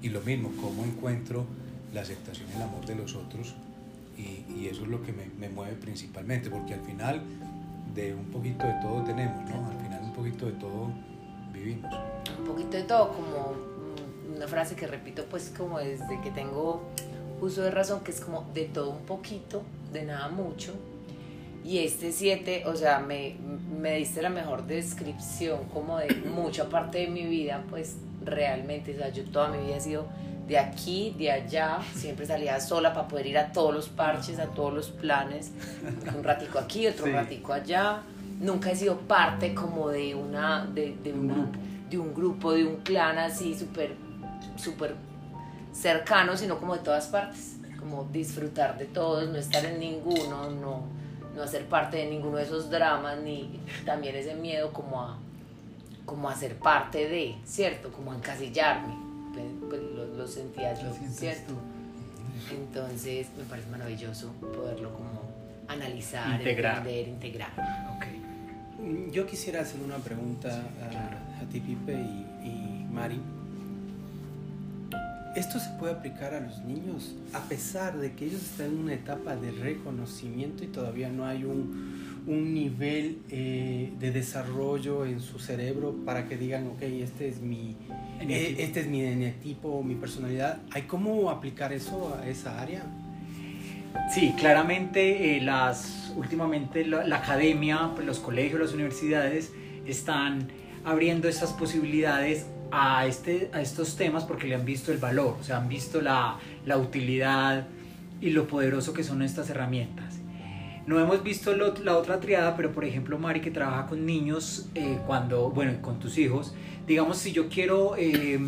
y 0.01 0.11
lo 0.11 0.21
mismo, 0.21 0.53
cómo 0.61 0.85
encuentro 0.85 1.47
la 1.93 2.03
aceptación 2.03 2.49
y 2.53 2.57
el 2.57 2.63
amor 2.63 2.87
de 2.87 2.95
los 2.95 3.15
otros 3.15 3.55
y, 4.17 4.45
y 4.53 4.69
eso 4.71 4.83
es 4.83 4.89
lo 4.89 5.03
que 5.03 5.13
me, 5.13 5.27
me, 5.39 5.49
mueve 5.49 5.75
principalmente, 5.75 6.51
porque 6.51 6.75
al 6.75 6.81
final 6.83 7.23
de 7.95 8.15
un 8.15 8.27
poquito 8.27 8.67
de 8.67 8.75
todo 8.81 9.03
tenemos, 9.03 9.49
¿no? 9.51 9.67
Al 9.69 9.79
final 9.79 10.03
un 10.05 10.13
poquito 10.13 10.47
de 10.47 10.53
todo 10.53 10.91
vivimos. 11.53 11.93
Un 12.39 12.45
poquito 12.45 12.77
de 12.77 12.83
todo, 12.85 13.13
como 13.13 13.55
una 14.37 14.47
frase 14.47 14.77
que 14.77 14.87
repito 14.87 15.25
pues 15.31 15.53
como 15.57 15.79
desde 15.79 16.21
que 16.21 16.31
tengo 16.31 16.83
uso 17.41 17.63
de 17.63 17.71
razón, 17.71 18.01
que 18.01 18.11
es 18.11 18.21
como 18.21 18.47
de 18.55 18.67
todo 18.67 18.91
un 18.91 19.03
poquito, 19.03 19.63
de 19.93 20.03
nada 20.03 20.29
mucho. 20.29 20.75
Y 21.65 21.79
este 21.79 22.13
7, 22.13 22.65
o 22.67 22.77
sea, 22.77 23.01
me, 23.01 23.37
me 23.81 23.97
diste 23.97 24.23
la 24.23 24.31
mejor 24.31 24.67
descripción 24.67 25.65
como 25.73 25.99
de 25.99 26.15
mucha 26.35 26.69
parte 26.69 26.99
de 26.99 27.09
mi 27.09 27.27
vida, 27.27 27.65
pues 27.69 27.97
realmente, 28.25 28.95
o 28.95 28.99
sea, 28.99 29.09
yo 29.09 29.25
toda 29.25 29.49
mi 29.49 29.65
vida 29.65 29.77
he 29.77 29.81
sido 29.81 30.07
de 30.47 30.59
aquí, 30.59 31.15
de 31.19 31.33
allá, 31.33 31.79
siempre 31.95 32.25
salía 32.25 32.61
sola 32.61 32.95
para 32.95 33.09
poder 33.09 33.27
ir 33.27 33.39
a 33.39 33.53
todos 33.53 33.75
los 33.75 33.89
parches, 33.89 34.39
a 34.39 34.47
todos 34.47 34.73
los 34.73 34.91
planes, 34.91 35.51
un 36.17 36.23
ratico 36.23 36.59
aquí, 36.59 36.87
otro 36.87 37.07
ratico 37.07 37.53
allá. 37.53 38.03
Nunca 38.41 38.71
he 38.71 38.77
sido 38.77 38.99
parte 38.99 39.55
como 39.55 39.89
de 39.89 40.15
una, 40.15 40.65
de, 40.67 40.97
de, 41.03 41.13
una, 41.13 41.51
de 41.91 41.99
un 41.99 42.15
grupo, 42.15 42.53
de 42.53 42.65
un 42.65 42.77
clan 42.77 43.19
así 43.19 43.59
súper, 43.59 43.97
súper 44.57 44.95
cercano, 45.73 46.37
sino 46.37 46.59
como 46.59 46.75
de 46.75 46.83
todas 46.83 47.09
partes, 47.09 47.56
como 47.79 48.05
disfrutar 48.05 48.79
de 48.79 48.87
todos, 48.87 49.29
no 49.29 49.37
estar 49.37 49.65
en 49.65 49.79
ninguno, 49.79 50.51
no, 50.51 50.83
no 51.35 51.43
hacer 51.43 51.67
parte 51.67 51.99
de 51.99 52.07
ninguno 52.07 52.39
de 52.39 52.45
esos 52.45 52.71
dramas, 52.71 53.19
ni 53.23 53.61
también 53.85 54.17
ese 54.17 54.35
miedo 54.35 54.73
como 54.73 55.03
a, 55.03 55.19
como 56.05 56.29
a 56.29 56.35
ser 56.35 56.57
parte 56.57 57.09
de, 57.09 57.37
¿cierto? 57.45 57.93
Como 57.93 58.13
a 58.13 58.17
encasillarme 58.17 59.07
pues, 59.69 59.83
lo, 59.83 60.07
lo 60.07 60.27
sentía 60.27 60.75
yo, 60.75 60.93
¿cierto? 61.11 61.55
Entonces 62.51 63.29
me 63.37 63.45
parece 63.45 63.69
maravilloso 63.71 64.33
poderlo 64.33 64.93
como 64.93 65.23
analizar, 65.69 66.39
integrar. 66.41 66.79
entender, 66.79 67.09
integrar. 67.09 67.51
Okay. 67.97 69.11
Yo 69.11 69.27
quisiera 69.27 69.63
hacer 69.63 69.81
una 69.81 69.97
pregunta 69.97 70.49
a, 70.49 71.43
a 71.43 71.49
ti, 71.49 71.61
Pipe 71.61 71.93
y, 71.93 72.47
y 72.47 72.87
Mari. 72.91 73.21
¿Esto 75.37 75.61
se 75.61 75.69
puede 75.79 75.93
aplicar 75.93 76.33
a 76.33 76.41
los 76.41 76.65
niños 76.65 77.15
a 77.35 77.41
pesar 77.41 77.99
de 77.99 78.15
que 78.15 78.25
ellos 78.25 78.41
están 78.41 78.69
en 78.69 78.79
una 78.79 78.95
etapa 78.95 79.37
de 79.37 79.51
reconocimiento 79.51 80.65
y 80.65 80.69
todavía 80.69 81.11
no 81.11 81.27
hay 81.27 81.45
un, 81.45 82.25
un 82.27 82.55
nivel 82.55 83.19
eh, 83.29 83.93
de 83.99 84.11
desarrollo 84.13 85.05
en 85.05 85.21
su 85.21 85.39
cerebro 85.39 85.95
para 86.07 86.27
que 86.27 86.39
digan, 86.39 86.69
ok, 86.69 86.81
este 86.81 87.29
es 87.29 87.43
mi, 87.43 87.77
eh, 88.21 88.57
este 88.61 88.81
es 88.81 88.87
mi 88.87 89.03
eneatipo, 89.03 89.83
mi 89.83 89.95
personalidad? 89.95 90.63
¿Hay 90.71 90.83
cómo 90.83 91.29
aplicar 91.29 91.71
eso 91.75 92.17
a 92.19 92.27
esa 92.27 92.59
área? 92.59 92.85
Sí, 94.15 94.35
claramente 94.39 95.37
eh, 95.37 95.43
las, 95.43 96.15
últimamente 96.17 96.87
la, 96.87 97.07
la, 97.07 97.17
academia, 97.17 97.91
pues, 97.95 98.07
los 98.07 98.21
colegios, 98.21 98.59
las 98.59 98.73
universidades 98.73 99.53
están 99.85 100.49
abriendo 100.83 101.29
esas 101.29 101.53
posibilidades 101.53 102.47
a, 102.71 103.07
este, 103.07 103.51
a 103.53 103.61
estos 103.61 103.97
temas 103.97 104.25
porque 104.25 104.47
le 104.47 104.55
han 104.55 104.65
visto 104.65 104.93
el 104.93 104.99
valor, 104.99 105.37
o 105.41 105.45
sea, 105.45 105.59
han 105.59 105.69
visto 105.69 106.01
la, 106.01 106.39
la 106.65 106.77
utilidad 106.79 107.67
y 108.21 108.31
lo 108.31 108.47
poderoso 108.47 108.93
que 108.93 109.05
son 109.05 109.23
estas 109.23 109.51
herramientas. 109.51 110.17
No 110.87 111.01
hemos 111.01 111.25
visto 111.25 111.53
lo, 111.55 111.75
la 111.83 111.97
otra 111.97 112.21
triada, 112.21 112.57
pero 112.57 112.73
por 112.73 112.85
ejemplo, 112.85 113.19
Mari, 113.19 113.41
que 113.41 113.51
trabaja 113.51 113.87
con 113.87 114.07
niños, 114.07 114.69
eh, 114.75 114.99
cuando, 115.07 115.51
bueno, 115.51 115.73
con 115.83 115.99
tus 115.99 116.17
hijos, 116.17 116.55
digamos, 116.87 117.19
si 117.19 117.33
yo 117.33 117.49
quiero 117.49 117.97
eh, 117.97 118.39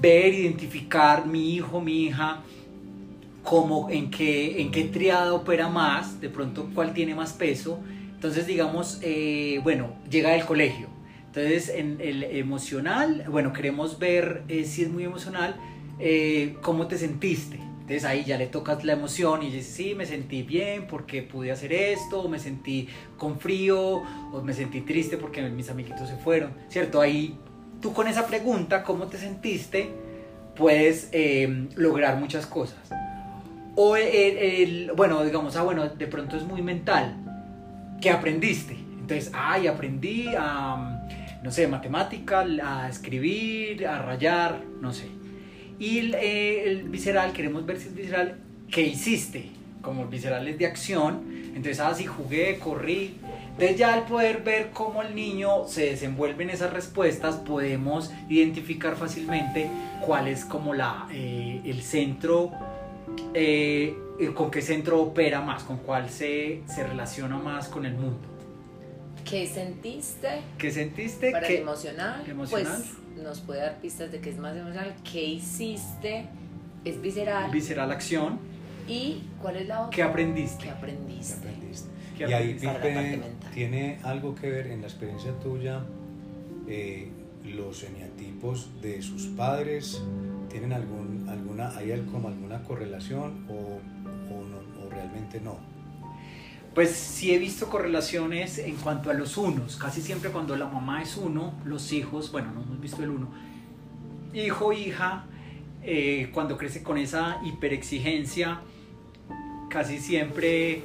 ver, 0.00 0.34
identificar 0.34 1.26
mi 1.26 1.54
hijo, 1.54 1.80
mi 1.80 2.04
hija, 2.04 2.42
como 3.42 3.88
en 3.88 4.10
qué, 4.10 4.60
en 4.60 4.70
qué 4.70 4.84
triada 4.84 5.32
opera 5.32 5.68
más, 5.68 6.20
de 6.20 6.28
pronto 6.28 6.68
cuál 6.74 6.92
tiene 6.92 7.14
más 7.14 7.32
peso, 7.32 7.78
entonces 8.14 8.46
digamos, 8.46 8.98
eh, 9.02 9.60
bueno, 9.62 9.94
llega 10.10 10.34
el 10.34 10.44
colegio. 10.44 10.88
Entonces, 11.34 11.68
en 11.68 11.98
el 12.00 12.22
emocional, 12.22 13.24
bueno, 13.28 13.52
queremos 13.52 13.98
ver 13.98 14.44
eh, 14.46 14.64
si 14.64 14.82
es 14.82 14.88
muy 14.88 15.02
emocional, 15.02 15.56
eh, 15.98 16.56
cómo 16.62 16.86
te 16.86 16.96
sentiste. 16.96 17.56
Entonces 17.56 18.04
ahí 18.04 18.22
ya 18.24 18.38
le 18.38 18.46
tocas 18.46 18.84
la 18.84 18.92
emoción 18.92 19.42
y 19.42 19.50
dices, 19.50 19.66
sí, 19.66 19.94
me 19.96 20.06
sentí 20.06 20.44
bien 20.44 20.86
porque 20.86 21.22
pude 21.22 21.50
hacer 21.50 21.72
esto, 21.72 22.22
o 22.22 22.28
me 22.28 22.38
sentí 22.38 22.88
con 23.18 23.40
frío, 23.40 24.02
o 24.32 24.42
me 24.44 24.54
sentí 24.54 24.82
triste 24.82 25.16
porque 25.16 25.42
mis 25.42 25.68
amiguitos 25.70 26.08
se 26.08 26.16
fueron, 26.16 26.52
¿cierto? 26.68 27.00
Ahí 27.00 27.36
tú 27.82 27.92
con 27.92 28.06
esa 28.06 28.28
pregunta, 28.28 28.84
¿cómo 28.84 29.08
te 29.08 29.18
sentiste? 29.18 29.90
Puedes 30.54 31.08
eh, 31.10 31.66
lograr 31.74 32.16
muchas 32.16 32.46
cosas. 32.46 32.78
O 33.74 33.96
el, 33.96 34.06
el, 34.06 34.92
bueno, 34.92 35.24
digamos, 35.24 35.56
ah, 35.56 35.64
bueno, 35.64 35.88
de 35.88 36.06
pronto 36.06 36.36
es 36.36 36.44
muy 36.44 36.62
mental. 36.62 37.16
¿Qué 38.00 38.10
aprendiste? 38.10 38.74
Entonces, 39.00 39.32
ay, 39.34 39.66
aprendí 39.66 40.28
a, 40.38 40.93
no 41.44 41.50
sé, 41.50 41.68
matemática, 41.68 42.40
a 42.40 42.88
escribir, 42.88 43.86
a 43.86 44.00
rayar, 44.00 44.62
no 44.80 44.94
sé. 44.94 45.08
Y 45.78 45.98
el, 45.98 46.14
eh, 46.14 46.70
el, 46.70 46.84
visceral, 46.84 47.34
queremos 47.34 47.66
ver 47.66 47.78
si 47.78 47.88
es 47.88 47.94
visceral, 47.94 48.38
¿qué 48.70 48.80
hiciste? 48.80 49.50
Como 49.82 50.04
el 50.04 50.08
visceral 50.08 50.48
es 50.48 50.56
de 50.56 50.64
acción, 50.64 51.22
entonces, 51.48 51.80
ah, 51.80 51.92
sí, 51.94 52.06
jugué, 52.06 52.58
corrí. 52.58 53.16
Entonces 53.50 53.76
ya 53.76 53.92
al 53.92 54.06
poder 54.06 54.42
ver 54.42 54.70
cómo 54.72 55.02
el 55.02 55.14
niño 55.14 55.68
se 55.68 55.84
desenvuelve 55.90 56.44
en 56.44 56.50
esas 56.50 56.72
respuestas, 56.72 57.36
podemos 57.36 58.10
identificar 58.30 58.96
fácilmente 58.96 59.68
cuál 60.00 60.28
es 60.28 60.46
como 60.46 60.72
la, 60.72 61.06
eh, 61.12 61.60
el 61.66 61.82
centro, 61.82 62.52
eh, 63.34 63.94
con 64.34 64.50
qué 64.50 64.62
centro 64.62 64.98
opera 65.02 65.42
más, 65.42 65.62
con 65.62 65.76
cuál 65.76 66.08
se, 66.08 66.62
se 66.66 66.86
relaciona 66.86 67.36
más 67.36 67.68
con 67.68 67.84
el 67.84 67.92
mundo. 67.92 68.33
¿Qué 69.24 69.46
sentiste? 69.46 70.42
¿Qué 70.58 70.70
sentiste? 70.70 71.30
Para 71.32 71.46
¿Qué? 71.46 71.56
el 71.56 71.62
emocional, 71.62 72.22
emocional, 72.28 72.82
pues 73.14 73.24
nos 73.24 73.40
puede 73.40 73.60
dar 73.60 73.80
pistas 73.80 74.12
de 74.12 74.20
que 74.20 74.30
es 74.30 74.38
más 74.38 74.54
emocional. 74.54 74.94
¿Qué 75.10 75.24
hiciste? 75.24 76.26
Es 76.84 77.00
visceral. 77.00 77.50
Visceral 77.50 77.90
acción. 77.90 78.38
¿Y 78.86 79.22
cuál 79.40 79.56
es 79.56 79.66
la 79.66 79.80
otra? 79.80 79.90
¿Qué 79.90 80.02
aprendiste? 80.02 80.64
¿Qué 80.64 80.70
aprendiste? 80.70 81.40
¿Qué 81.40 81.48
aprendiste? 81.48 81.88
¿Qué 82.18 82.28
y 82.28 82.32
ahí, 82.32 82.66
aprendiste? 82.66 83.16
Pipe, 83.16 83.54
tiene 83.54 83.98
algo 84.02 84.34
que 84.34 84.50
ver 84.50 84.66
en 84.66 84.82
la 84.82 84.88
experiencia 84.88 85.32
tuya, 85.40 85.80
eh, 86.68 87.08
los 87.44 87.82
eneatipos 87.82 88.80
de 88.82 89.00
sus 89.00 89.26
padres, 89.28 90.02
¿tienen 90.50 90.74
algún, 90.74 91.26
alguna, 91.30 91.74
hay 91.76 92.06
como 92.12 92.28
alguna 92.28 92.62
correlación 92.62 93.46
o, 93.48 93.80
o, 94.32 94.44
no, 94.44 94.84
o 94.84 94.90
realmente 94.90 95.40
no? 95.40 95.73
Pues 96.74 96.90
sí 96.90 97.32
he 97.32 97.38
visto 97.38 97.68
correlaciones 97.68 98.58
en 98.58 98.74
cuanto 98.76 99.10
a 99.10 99.14
los 99.14 99.36
unos. 99.36 99.76
Casi 99.76 100.02
siempre 100.02 100.30
cuando 100.30 100.56
la 100.56 100.66
mamá 100.66 101.02
es 101.02 101.16
uno, 101.16 101.54
los 101.64 101.92
hijos, 101.92 102.32
bueno, 102.32 102.50
no 102.52 102.62
hemos 102.62 102.80
visto 102.80 103.02
el 103.04 103.10
uno, 103.10 103.28
hijo, 104.32 104.72
hija, 104.72 105.26
eh, 105.84 106.30
cuando 106.34 106.58
crece 106.58 106.82
con 106.82 106.98
esa 106.98 107.40
hiperexigencia, 107.44 108.60
casi 109.70 110.00
siempre 110.00 110.82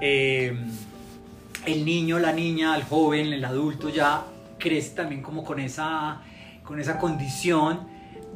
eh, 0.00 0.56
el 1.66 1.84
niño, 1.84 2.20
la 2.20 2.32
niña, 2.32 2.76
el 2.76 2.84
joven, 2.84 3.32
el 3.32 3.44
adulto 3.44 3.88
ya 3.88 4.24
crece 4.58 4.94
también 4.94 5.22
como 5.22 5.42
con 5.42 5.58
esa, 5.58 6.20
con 6.62 6.78
esa 6.78 6.98
condición 6.98 7.88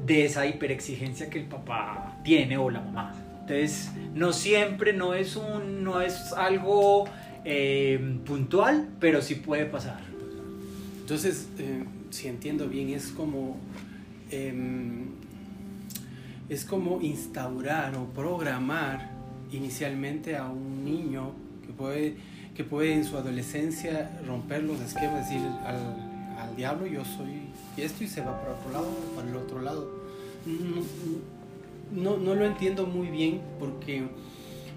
de 0.05 0.25
esa 0.25 0.45
hiperexigencia 0.45 1.31
que 1.31 1.39
el 1.39 1.47
papá 1.47 2.19
tiene 2.25 2.57
o 2.59 2.69
la 2.69 2.81
mamá. 2.81 3.26
Entonces, 3.49 3.91
no 4.13 4.33
siempre, 4.33 4.93
no 4.93 5.15
es, 5.15 5.37
un, 5.37 5.85
no 5.85 6.01
es 6.01 6.33
algo 6.33 7.05
eh, 7.45 8.19
puntual, 8.27 8.89
pero 8.99 9.23
sí 9.23 9.37
puede 9.37 9.67
pasar. 9.67 10.01
Entonces, 11.01 11.47
eh, 11.59 11.85
si 12.11 12.27
entiendo 12.27 12.67
bien, 12.69 12.89
es 12.89 13.07
como, 13.13 13.57
eh, 14.33 14.53
es 16.49 16.65
como 16.65 17.01
instaurar 17.01 17.95
o 17.95 18.07
programar 18.07 19.11
inicialmente 19.53 20.37
a 20.37 20.49
un 20.49 20.85
niño 20.85 21.31
que 21.65 21.73
puede, 21.73 22.17
que 22.57 22.65
puede 22.65 22.95
en 22.95 23.05
su 23.05 23.17
adolescencia 23.17 24.11
romper 24.27 24.65
los 24.65 24.81
esquemas, 24.81 25.29
decir 25.29 25.47
al, 25.65 26.37
al 26.37 26.57
diablo 26.57 26.85
yo 26.87 27.05
soy 27.05 27.43
esto 27.77 28.03
y 28.03 28.09
se 28.09 28.23
va 28.23 28.41
para 28.41 28.55
otro 28.55 28.73
lado, 28.73 28.91
para 29.15 29.29
el 29.29 29.37
otro 29.37 29.63
lado. 29.63 29.89
No, 31.93 32.17
no, 32.17 32.35
lo 32.35 32.45
entiendo 32.45 32.87
muy 32.87 33.09
bien 33.09 33.41
porque, 33.59 34.05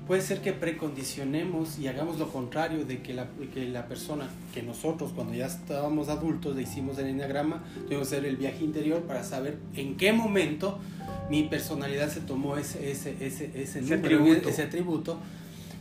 puede 0.08 0.22
ser 0.22 0.42
que 0.42 0.54
precondicionemos 0.54 1.80
y 1.80 1.88
hagamos 1.88 2.18
lo 2.18 2.32
contrario 2.32 2.86
de 2.86 3.02
que 3.02 3.14
la, 3.14 3.28
que 3.54 3.68
la 3.68 3.88
persona, 3.88 4.28
que 4.54 4.64
nosotros 4.64 5.12
cuando 5.14 5.34
ya 5.34 5.48
estábamos 5.48 6.10
adultos 6.10 6.56
le 6.56 6.64
hicimos 6.64 6.98
el 6.98 7.08
enneagrama, 7.08 7.64
tuvimos 7.86 8.10
que 8.10 8.16
hacer 8.16 8.26
el 8.26 8.38
viaje 8.38 8.64
interior 8.64 9.02
para 9.02 9.24
saber 9.24 9.58
en 9.76 9.98
qué 9.98 10.14
momento 10.14 10.80
mi 11.30 11.44
personalidad 11.44 12.10
se 12.10 12.22
tomó 12.22 12.58
ese, 12.58 12.92
ese, 12.92 13.16
ese, 13.20 13.52
ese, 13.54 13.82
número, 13.82 14.00
atributo. 14.00 14.50
ese 14.50 14.64
atributo 14.64 15.20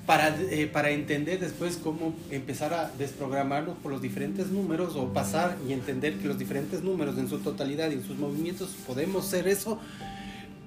para, 0.08 0.34
eh, 0.50 0.66
para 0.66 0.90
entender 0.90 1.38
después 1.38 1.76
cómo 1.76 2.14
empezar 2.30 2.72
a 2.72 2.90
desprogramarnos 2.98 3.76
por 3.76 3.92
los 3.92 4.00
diferentes 4.00 4.46
números 4.48 4.96
o 4.96 5.12
pasar 5.12 5.58
y 5.68 5.74
entender 5.74 6.14
que 6.18 6.28
los 6.28 6.38
diferentes 6.38 6.82
números 6.82 7.18
en 7.18 7.28
su 7.28 7.40
totalidad 7.40 7.90
y 7.90 7.94
en 7.94 8.02
sus 8.02 8.16
movimientos 8.16 8.70
podemos 8.86 9.26
ser 9.26 9.48
eso, 9.48 9.78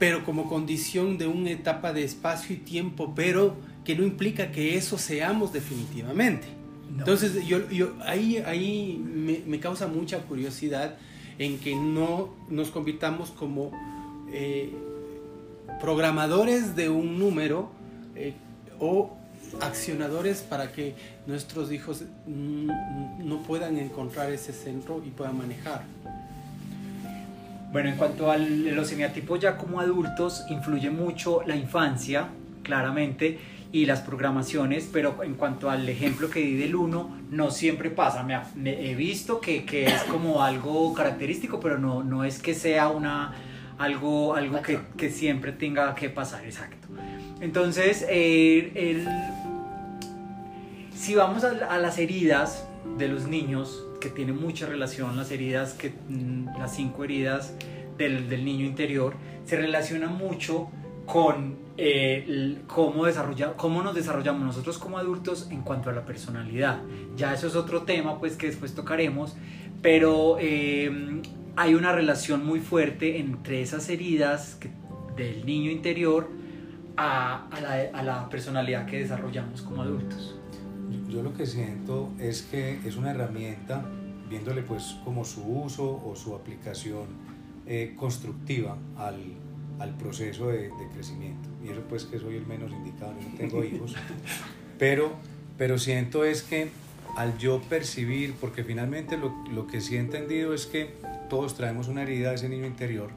pero 0.02 0.26
como 0.26 0.50
condición 0.50 1.20
de 1.20 1.28
una 1.28 1.52
etapa 1.52 1.94
de 1.94 2.04
espacio 2.04 2.56
y 2.56 2.58
tiempo, 2.58 3.14
pero 3.16 3.54
que 3.86 3.96
no 3.96 4.04
implica 4.04 4.52
que 4.52 4.76
eso 4.76 4.98
seamos 4.98 5.54
definitivamente. 5.54 6.48
No. 6.90 7.02
Entonces, 7.02 7.46
yo, 7.46 7.70
yo, 7.70 7.94
ahí, 8.04 8.38
ahí 8.40 9.00
me, 9.00 9.44
me 9.46 9.60
causa 9.60 9.86
mucha 9.86 10.18
curiosidad 10.24 10.96
en 11.38 11.60
que 11.60 11.76
no 11.76 12.34
nos 12.50 12.72
convirtamos 12.72 13.30
como 13.30 13.74
eh, 14.34 14.74
programadores 15.80 16.76
de 16.76 16.90
un 16.90 17.20
número 17.20 17.70
eh, 18.16 18.34
o 18.80 19.16
accionadores 19.60 20.42
para 20.42 20.72
que 20.72 20.96
nuestros 21.28 21.72
hijos 21.72 22.06
no 22.26 23.44
puedan 23.44 23.78
encontrar 23.78 24.32
ese 24.32 24.52
centro 24.52 25.04
y 25.06 25.12
puedan 25.12 25.38
manejar. 25.38 25.84
Bueno, 27.72 27.90
en 27.90 27.96
cuanto 27.96 28.30
a 28.30 28.38
los 28.38 28.92
eneatipos 28.92 29.40
ya 29.40 29.58
como 29.58 29.80
adultos, 29.80 30.44
influye 30.50 30.90
mucho 30.90 31.42
la 31.46 31.56
infancia, 31.56 32.28
claramente, 32.64 33.40
y 33.74 33.86
las 33.86 34.02
programaciones, 34.02 34.90
pero 34.92 35.24
en 35.24 35.36
cuanto 35.36 35.70
al 35.70 35.88
ejemplo 35.88 36.30
que 36.30 36.42
di 36.42 36.56
del 36.56 36.76
1, 36.76 37.18
no 37.32 37.52
siempre 37.52 37.90
pasa. 37.90 38.24
Me, 38.24 38.38
me 38.56 38.92
he 38.92 38.96
visto 38.96 39.40
que, 39.40 39.64
que 39.64 39.86
es 39.86 40.04
como 40.04 40.44
algo 40.44 40.94
característico, 40.94 41.62
pero 41.62 41.78
no, 41.78 42.04
no 42.04 42.26
es 42.26 42.40
que 42.42 42.54
sea 42.54 42.90
una, 42.90 43.34
algo, 43.78 44.36
algo 44.36 44.62
que, 44.62 44.80
que 44.98 45.10
siempre 45.10 45.54
tenga 45.54 45.96
que 45.96 46.10
pasar, 46.10 46.44
exacto. 46.44 46.90
Entonces, 47.40 48.06
eh, 48.10 48.74
el- 48.76 49.08
si 50.94 51.16
vamos 51.16 51.46
a, 51.46 51.52
a 51.74 51.78
las 51.78 51.98
heridas 51.98 52.68
de 52.98 53.08
los 53.08 53.28
niños, 53.28 53.82
que 54.02 54.10
tiene 54.10 54.34
mucha 54.34 54.66
relación, 54.66 55.16
las 55.16 55.32
heridas, 55.32 55.74
que, 55.74 55.94
mm, 56.10 56.58
las 56.60 56.76
cinco 56.76 57.06
heridas 57.06 57.56
del, 57.98 58.28
del 58.28 58.44
niño 58.44 58.66
interior, 58.66 59.14
se 59.46 59.56
relacionan 59.56 60.18
mucho 60.18 60.70
con 61.06 61.56
eh, 61.78 62.58
cómo, 62.68 63.06
desarrolla, 63.06 63.54
cómo 63.54 63.82
nos 63.82 63.96
desarrollamos 63.96 64.44
nosotros 64.44 64.78
como 64.78 64.98
adultos 64.98 65.48
en 65.52 65.62
cuanto 65.62 65.90
a 65.90 65.94
la 65.94 66.06
personalidad. 66.06 66.82
Ya 67.16 67.34
eso 67.34 67.48
es 67.48 67.56
otro 67.56 67.84
tema 67.84 68.20
pues 68.20 68.36
que 68.36 68.48
después 68.48 68.76
tocaremos, 68.76 69.36
pero 69.82 70.38
eh, 70.40 71.22
hay 71.56 71.74
una 71.74 71.92
relación 71.92 72.46
muy 72.46 72.60
fuerte 72.60 73.20
entre 73.20 73.62
esas 73.62 73.90
heridas 73.90 74.60
del 75.16 75.46
niño 75.46 75.72
interior 75.72 76.30
a, 76.98 77.48
a 77.48 78.04
la 78.04 78.30
personalidad 78.30 78.86
que 78.86 79.00
desarrollamos 79.00 79.62
como 79.62 79.82
adultos. 79.82 80.41
Yo- 81.12 81.22
lo 81.24 81.34
que 81.34 81.46
siento 81.46 82.10
es 82.20 82.42
que 82.44 82.80
es 82.86 82.96
una 82.96 83.12
herramienta, 83.12 83.84
viéndole 84.30 84.62
pues 84.64 84.96
como 85.04 85.26
su 85.26 85.44
uso 85.44 86.02
o 86.06 86.16
su 86.16 86.34
aplicación 86.36 87.06
eh, 87.68 87.94
constructiva 87.98 88.78
al, 88.98 89.18
al 89.80 89.96
proceso 89.98 90.48
de, 90.48 90.64
de 90.70 90.90
crecimiento. 90.94 91.50
Y 91.64 91.70
eso 91.70 91.82
pues 91.90 92.06
que 92.06 92.18
soy 92.20 92.36
el 92.38 92.46
menos 92.48 92.72
indicado, 92.72 93.14
no 93.14 93.38
tengo 93.38 93.64
hijos. 93.66 93.96
Pero, 94.80 95.12
pero 95.58 95.78
siento 95.78 96.24
es 96.26 96.42
que 96.44 96.70
al 97.18 97.38
yo 97.38 97.62
percibir, 97.62 98.34
porque 98.40 98.64
finalmente 98.64 99.18
lo, 99.18 99.34
lo 99.54 99.68
que 99.68 99.82
sí 99.82 99.98
he 99.98 100.00
entendido 100.00 100.54
es 100.54 100.66
que 100.66 100.96
todos 101.30 101.56
traemos 101.56 101.88
una 101.90 102.04
herida 102.04 102.30
de 102.30 102.36
ese 102.36 102.50
niño 102.50 102.66
interior, 102.66 103.10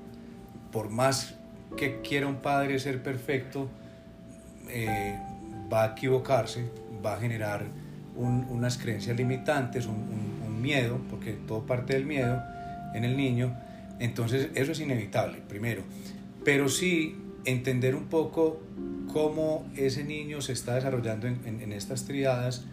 por 0.72 0.90
más 0.90 1.36
que 1.76 2.00
quiera 2.02 2.26
un 2.26 2.36
padre 2.36 2.78
ser 2.80 3.02
perfecto, 3.02 3.68
eh, 4.68 5.16
va 5.72 5.84
a 5.84 5.86
equivocarse, 5.92 6.68
va 7.04 7.14
a 7.14 7.20
generar 7.20 7.64
un- 8.16 8.46
unas 8.50 8.78
creencias 8.78 9.16
limitantes, 9.16 9.86
un, 9.86 9.94
un- 9.96 10.42
un 10.46 10.62
miedo, 10.62 10.98
porque 11.10 11.32
todo 11.32 11.66
parte 11.66 11.94
del 11.94 12.06
miedo 12.06 12.42
en 12.94 13.04
el 13.04 13.16
niño. 13.16 13.54
Entonces 13.98 14.48
eso 14.54 14.72
es 14.72 14.80
inevitable, 14.80 15.38
primero. 15.48 15.82
Pero 16.44 16.68
sí 16.68 17.16
entender 17.44 17.94
un 17.94 18.04
poco 18.04 18.60
cómo 19.12 19.64
ese 19.76 20.04
niño 20.04 20.40
se 20.40 20.52
está 20.52 20.74
desarrollando 20.74 21.26
en, 21.26 21.38
en- 21.44 21.60
en 21.60 21.72
estas 21.72 22.04
triadas, 22.04 22.64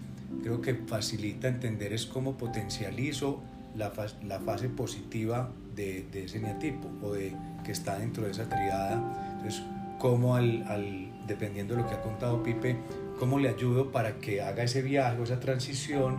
creo 0.43 0.61
que 0.61 0.73
facilita 0.75 1.47
entender 1.47 1.93
es 1.93 2.05
cómo 2.05 2.37
potencializo 2.37 3.41
la, 3.75 3.91
fas- 3.91 4.15
la 4.23 4.39
fase 4.39 4.69
positiva 4.69 5.51
de, 5.75 6.05
de 6.11 6.25
ese 6.25 6.39
neatipo 6.39 6.89
o 7.01 7.13
de 7.13 7.33
que 7.63 7.71
está 7.71 7.97
dentro 7.99 8.23
de 8.25 8.31
esa 8.31 8.47
triada. 8.49 9.01
Entonces, 9.33 9.61
cómo 9.99 10.35
al, 10.35 10.63
al- 10.67 11.07
dependiendo 11.27 11.75
de 11.75 11.81
lo 11.83 11.87
que 11.87 11.93
ha 11.95 12.01
contado 12.01 12.41
Pipe, 12.43 12.75
cómo 13.21 13.37
le 13.37 13.49
ayudo 13.49 13.91
para 13.91 14.15
que 14.17 14.41
haga 14.41 14.63
ese 14.63 14.81
viaje 14.81 15.19
o 15.19 15.23
esa 15.23 15.39
transición 15.39 16.17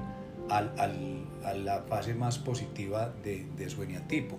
al, 0.48 0.70
al- 0.78 1.24
a 1.44 1.52
la 1.52 1.82
fase 1.82 2.14
más 2.14 2.38
positiva 2.38 3.12
de, 3.24 3.44
de 3.58 3.68
su 3.68 3.82
eneatipo. 3.82 4.38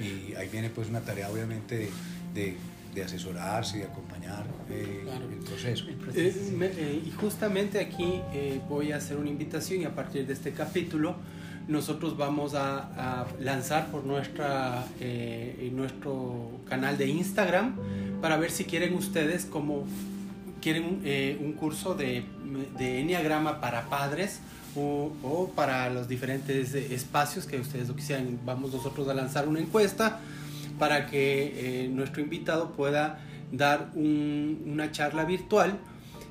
Y 0.00 0.32
ahí 0.36 0.48
viene 0.48 0.70
pues 0.70 0.88
una 0.88 1.00
tarea 1.00 1.28
obviamente 1.28 1.76
de, 1.76 1.90
de, 2.34 2.56
de 2.94 3.02
asesorarse 3.02 3.78
y 3.78 3.80
de 3.80 3.86
acompañar 3.86 4.44
eh, 4.70 5.00
Claro. 5.02 5.28
el 5.28 5.38
proceso. 5.38 5.84
El 5.88 5.94
Eh, 5.94 5.96
proceso. 5.96 6.52
me- 6.56 6.66
eh, 6.66 7.02
y 7.04 7.10
justamente 7.10 7.80
aquí 7.80 8.20
eh, 8.32 8.60
voy 8.68 8.92
a 8.92 8.98
hacer 8.98 9.16
una 9.16 9.30
invitación 9.30 9.80
y 9.80 9.84
a 9.84 9.92
partir 9.96 10.24
de 10.24 10.34
este 10.34 10.52
capítulo 10.52 11.16
nosotros 11.66 12.16
vamos 12.16 12.54
a, 12.54 13.22
a 13.22 13.26
lanzar 13.40 13.90
por 13.90 14.04
nuestra, 14.04 14.84
eh, 15.00 15.68
nuestro 15.74 16.60
canal 16.68 16.96
de 16.96 17.06
Instagram 17.08 17.74
para 18.20 18.36
ver 18.36 18.52
si 18.52 18.66
quieren 18.66 18.94
ustedes 18.94 19.46
como 19.46 19.84
quieren 20.62 21.02
eh, 21.04 21.36
un 21.42 21.52
curso 21.52 21.94
de, 21.94 22.24
de 22.78 23.00
Enneagrama 23.00 23.60
para 23.60 23.90
padres 23.90 24.40
o, 24.74 25.12
o 25.22 25.50
para 25.54 25.90
los 25.90 26.08
diferentes 26.08 26.74
eh, 26.74 26.94
espacios 26.94 27.44
que 27.46 27.58
ustedes 27.60 27.88
lo 27.88 27.96
quisieran. 27.96 28.38
Vamos 28.46 28.72
nosotros 28.72 29.06
a 29.08 29.14
lanzar 29.14 29.46
una 29.48 29.60
encuesta 29.60 30.20
para 30.78 31.06
que 31.06 31.84
eh, 31.84 31.88
nuestro 31.88 32.22
invitado 32.22 32.72
pueda 32.72 33.18
dar 33.52 33.90
un- 33.94 34.62
una 34.66 34.90
charla 34.90 35.24
virtual 35.24 35.78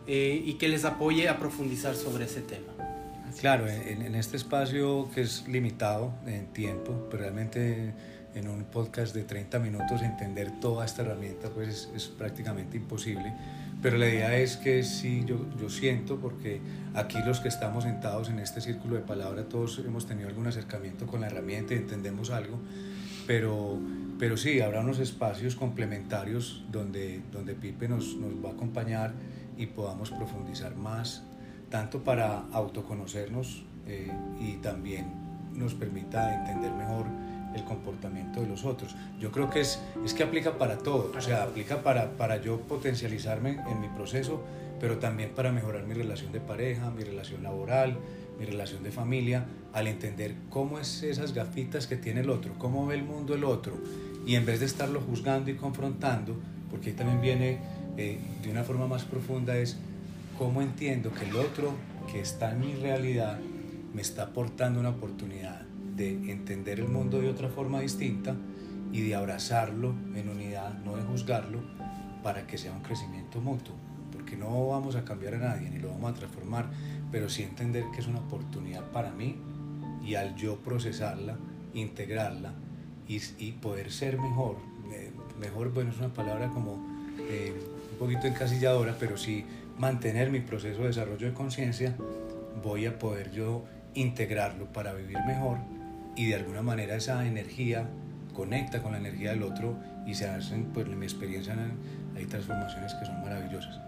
eh, 0.08 0.42
y 0.44 0.54
que 0.56 0.68
les 0.70 0.84
apoye 0.86 1.30
a 1.30 1.38
profundizar 1.38 1.94
sobre 1.96 2.26
ese 2.26 2.42
tema. 2.42 2.74
Claro, 3.40 3.68
en, 3.70 4.02
en 4.02 4.16
este 4.16 4.36
espacio 4.38 5.10
que 5.14 5.22
es 5.22 5.48
limitado 5.48 6.12
en 6.26 6.48
tiempo, 6.48 7.08
pero 7.10 7.24
realmente 7.24 7.94
en 8.34 8.48
un 8.48 8.64
podcast 8.66 9.14
de 9.14 9.24
30 9.24 9.60
minutos 9.60 10.02
entender 10.02 10.60
toda 10.60 10.86
esta 10.86 11.02
herramienta 11.04 11.50
pues 11.50 11.68
es, 11.68 11.90
es 11.96 12.08
prácticamente 12.08 12.78
imposible. 12.78 13.34
Pero 13.82 13.98
la 13.98 14.08
idea 14.08 14.38
es 14.38 14.58
que 14.58 14.84
sí, 14.84 15.24
yo, 15.26 15.48
yo 15.60 15.70
siento, 15.70 16.20
porque 16.20 16.62
aquí 16.94 17.18
los 17.26 17.40
que 17.40 17.48
estamos 17.48 17.84
sentados 17.84 18.30
en 18.30 18.40
este 18.40 18.62
círculo 18.62 18.96
de 18.96 19.02
palabra, 19.02 19.46
todos 19.46 19.80
hemos 19.80 20.06
tenido 20.06 20.30
algún 20.30 20.48
acercamiento 20.48 21.08
con 21.08 21.22
la 21.22 21.28
herramienta 21.28 21.74
y 21.74 21.78
entendemos 21.78 22.30
algo, 22.30 22.60
pero, 23.26 23.80
pero 24.20 24.38
sí, 24.38 24.62
habrá 24.62 24.82
unos 24.82 25.00
espacios 25.00 25.56
complementarios 25.56 26.64
donde, 26.72 27.22
donde 27.32 27.56
Pipe 27.56 27.88
nos, 27.88 28.16
nos 28.18 28.34
va 28.44 28.50
a 28.50 28.54
acompañar 28.54 29.14
y 29.58 29.66
podamos 29.66 30.12
profundizar 30.12 30.76
más 30.76 31.24
tanto 31.72 32.04
para 32.04 32.44
autoconocernos 32.52 33.64
eh, 33.88 34.12
y 34.40 34.58
también 34.58 35.08
nos 35.54 35.74
permita 35.74 36.36
entender 36.36 36.72
mejor 36.74 37.06
el 37.56 37.64
comportamiento 37.64 38.42
de 38.42 38.48
los 38.48 38.66
otros. 38.66 38.96
Yo 39.20 39.32
creo 39.32 39.50
que 39.50 39.62
es, 39.62 39.80
es 40.06 40.14
que 40.14 40.24
aplica 40.24 40.58
para 40.58 40.78
todo, 40.78 41.12
o 41.16 41.22
sea, 41.22 41.44
aplica 41.44 41.84
para, 41.84 42.12
para 42.12 42.42
yo 42.42 42.60
potencializarme 42.62 43.60
en 43.70 43.82
mi 43.82 43.88
proceso, 43.90 44.42
pero 44.80 44.98
también 44.98 45.32
para 45.32 45.52
mejorar 45.52 45.86
mi 45.86 45.94
relación 45.94 46.32
de 46.32 46.40
pareja, 46.40 46.90
mi 46.92 47.04
relación 47.04 47.44
laboral, 47.44 47.98
mi 48.40 48.46
relación 48.46 48.84
de 48.84 48.92
familia, 48.92 49.46
al 49.74 49.88
entender 49.88 50.36
cómo 50.50 50.80
es 50.80 51.04
esas 51.04 51.34
gafitas 51.34 51.88
que 51.88 51.96
tiene 51.96 52.22
el 52.22 52.30
otro, 52.30 52.54
cómo 52.58 52.88
ve 52.88 52.96
el 52.96 53.04
mundo 53.04 53.36
el 53.36 53.44
otro, 53.44 53.74
y 54.26 54.36
en 54.36 54.46
vez 54.46 54.60
de 54.60 54.66
estarlo 54.66 55.02
juzgando 55.02 55.52
y 55.52 55.56
confrontando, 55.56 56.36
porque 56.70 56.90
ahí 56.90 56.96
también 56.96 57.22
viene 57.22 57.60
eh, 57.98 58.20
de 58.42 58.52
una 58.52 58.64
forma 58.64 58.88
más 58.88 59.04
profunda, 59.04 59.58
es 59.58 59.78
cómo 60.38 60.62
entiendo 60.62 61.12
que 61.14 61.26
el 61.26 61.36
otro 61.36 61.74
que 62.12 62.20
está 62.20 62.52
en 62.52 62.62
mi 62.62 62.74
realidad 62.76 63.40
me 63.94 64.02
está 64.02 64.24
aportando 64.24 64.80
una 64.80 64.90
oportunidad 64.90 65.71
de 66.02 66.32
entender 66.32 66.80
el 66.80 66.88
mundo 66.88 67.22
de 67.22 67.30
otra 67.30 67.50
forma 67.50 67.80
distinta 67.80 68.36
y 68.92 69.02
de 69.02 69.16
abrazarlo 69.16 69.94
en 70.16 70.30
unidad, 70.30 70.74
no 70.84 70.98
de 70.98 71.04
juzgarlo, 71.04 71.60
para 72.24 72.48
que 72.48 72.58
sea 72.58 72.72
un 72.72 72.82
crecimiento 72.82 73.40
mutuo. 73.40 73.76
Porque 74.12 74.36
no 74.36 74.68
vamos 74.68 74.96
a 74.96 75.06
cambiar 75.06 75.36
a 75.36 75.38
nadie 75.38 75.70
ni 75.70 75.80
lo 75.80 75.90
vamos 75.90 76.12
a 76.12 76.14
transformar, 76.16 76.70
pero 77.12 77.30
sí 77.30 77.44
entender 77.44 77.86
que 77.94 78.02
es 78.02 78.08
una 78.08 78.20
oportunidad 78.20 78.84
para 78.92 79.12
mí 79.12 79.36
y 80.04 80.16
al 80.16 80.36
yo 80.36 80.58
procesarla, 80.58 81.38
integrarla 81.74 82.54
y, 83.08 83.22
y 83.38 83.52
poder 83.54 83.92
ser 83.92 84.20
mejor. 84.20 84.58
eh, 84.92 85.12
mejor, 85.40 85.72
bueno, 85.72 85.92
es 85.92 85.98
una 85.98 86.14
palabra 86.14 86.50
como 86.50 86.84
eh, 87.20 87.54
un 87.92 87.98
poquito 87.98 88.28
encasilladora, 88.28 88.96
pero 89.00 89.18
sí 89.18 89.46
mantener 89.78 90.32
mi 90.32 90.40
proceso 90.40 90.82
de 90.82 90.88
desarrollo 90.88 91.28
de 91.28 91.34
conciencia, 91.34 91.96
voy 92.64 92.88
a 92.88 92.98
poder 92.98 93.32
yo 93.32 93.64
integrarlo 93.94 94.66
para 94.66 94.94
vivir 94.94 95.18
mejor 95.28 95.60
y 96.16 96.28
de 96.28 96.36
alguna 96.36 96.62
manera 96.62 96.96
esa 96.96 97.26
energía 97.26 97.90
conecta 98.34 98.82
con 98.82 98.94
la 98.94 98.98
energía 98.98 99.32
del 99.32 99.44
otro 99.44 99.78
y 100.06 100.16
se 100.16 100.28
hacen, 100.28 100.66
pues 100.74 100.88
en 100.88 101.00
mi 101.00 101.06
experiencia 101.06 101.56
hay 102.16 102.26
transformaciones 102.26 102.94
que 102.96 103.06
son 103.06 103.22
maravillosas. 103.22 103.80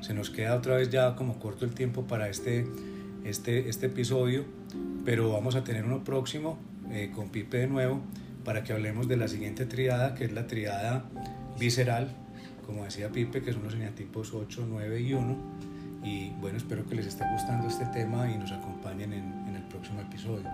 Se 0.00 0.14
nos 0.14 0.30
queda 0.30 0.56
otra 0.56 0.76
vez 0.76 0.90
ya 0.90 1.14
como 1.14 1.38
corto 1.38 1.64
el 1.64 1.72
tiempo 1.72 2.04
para 2.04 2.28
este, 2.28 2.66
este, 3.24 3.68
este 3.68 3.86
episodio, 3.86 4.44
pero 5.04 5.30
vamos 5.32 5.54
a 5.54 5.64
tener 5.64 5.84
uno 5.84 6.02
próximo 6.04 6.58
eh, 6.90 7.12
con 7.14 7.28
Pipe 7.28 7.58
de 7.58 7.66
nuevo 7.66 8.00
para 8.44 8.64
que 8.64 8.72
hablemos 8.72 9.08
de 9.08 9.16
la 9.16 9.28
siguiente 9.28 9.66
triada, 9.66 10.14
que 10.14 10.24
es 10.24 10.32
la 10.32 10.46
triada 10.46 11.04
visceral, 11.58 12.08
como 12.66 12.84
decía 12.84 13.10
Pipe, 13.10 13.42
que 13.42 13.52
son 13.52 13.62
los 13.64 13.74
eneatipos 13.74 14.32
8, 14.32 14.66
9 14.68 15.00
y 15.00 15.12
1. 15.12 15.36
Y 16.02 16.30
bueno, 16.40 16.56
espero 16.56 16.86
que 16.86 16.94
les 16.94 17.06
esté 17.06 17.24
gustando 17.30 17.68
este 17.68 17.84
tema 17.86 18.30
y 18.30 18.38
nos 18.38 18.52
acompañen 18.52 19.12
en, 19.12 19.48
en 19.48 19.56
el 19.56 19.62
próximo 19.64 20.00
episodio. 20.00 20.48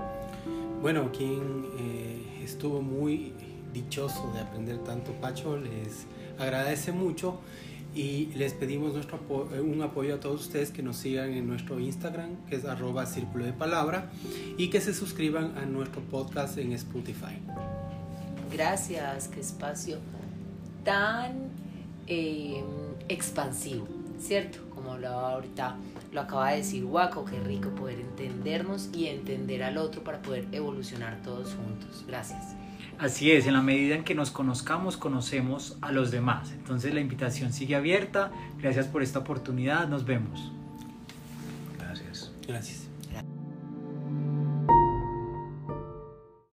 Bueno, 0.80 1.10
quien 1.10 1.66
eh, 1.78 2.42
estuvo 2.44 2.82
muy 2.82 3.32
dichoso 3.72 4.30
de 4.32 4.40
aprender 4.40 4.78
tanto, 4.78 5.12
Pacho, 5.12 5.56
les 5.56 6.06
agradece 6.38 6.92
mucho 6.92 7.40
y 7.94 8.26
les 8.36 8.52
pedimos 8.52 8.92
nuestro 8.92 9.18
eh, 9.52 9.60
un 9.60 9.80
apoyo 9.82 10.14
a 10.14 10.20
todos 10.20 10.42
ustedes 10.42 10.70
que 10.70 10.82
nos 10.82 10.96
sigan 10.96 11.32
en 11.32 11.46
nuestro 11.46 11.80
Instagram, 11.80 12.36
que 12.48 12.56
es 12.56 12.64
arroba 12.66 13.06
círculo 13.06 13.44
de 13.46 13.52
palabra, 13.52 14.10
y 14.58 14.68
que 14.68 14.80
se 14.80 14.92
suscriban 14.92 15.56
a 15.56 15.64
nuestro 15.64 16.02
podcast 16.02 16.58
en 16.58 16.72
Spotify. 16.72 17.38
Gracias, 18.52 19.28
qué 19.28 19.40
espacio 19.40 19.98
tan 20.84 21.48
eh, 22.06 22.62
expansivo, 23.08 23.88
¿cierto? 24.20 24.58
Como 24.74 24.92
hablaba 24.92 25.32
ahorita, 25.32 25.76
lo 26.16 26.22
acaba 26.22 26.52
de 26.52 26.56
decir 26.56 26.82
Waco, 26.86 27.26
qué 27.26 27.38
rico 27.40 27.68
poder 27.74 28.00
entendernos 28.00 28.88
y 28.94 29.08
entender 29.08 29.62
al 29.62 29.76
otro 29.76 30.02
para 30.02 30.22
poder 30.22 30.46
evolucionar 30.50 31.20
todos 31.22 31.54
juntos. 31.54 32.04
Gracias. 32.08 32.56
Así 32.98 33.30
es, 33.32 33.46
en 33.46 33.52
la 33.52 33.60
medida 33.60 33.94
en 33.94 34.02
que 34.02 34.14
nos 34.14 34.30
conozcamos, 34.30 34.96
conocemos 34.96 35.76
a 35.82 35.92
los 35.92 36.10
demás. 36.10 36.52
Entonces 36.52 36.94
la 36.94 37.00
invitación 37.00 37.52
sigue 37.52 37.76
abierta. 37.76 38.32
Gracias 38.58 38.86
por 38.86 39.02
esta 39.02 39.18
oportunidad. 39.18 39.88
Nos 39.88 40.06
vemos. 40.06 40.52
Gracias. 41.78 42.32
Gracias. 42.48 42.85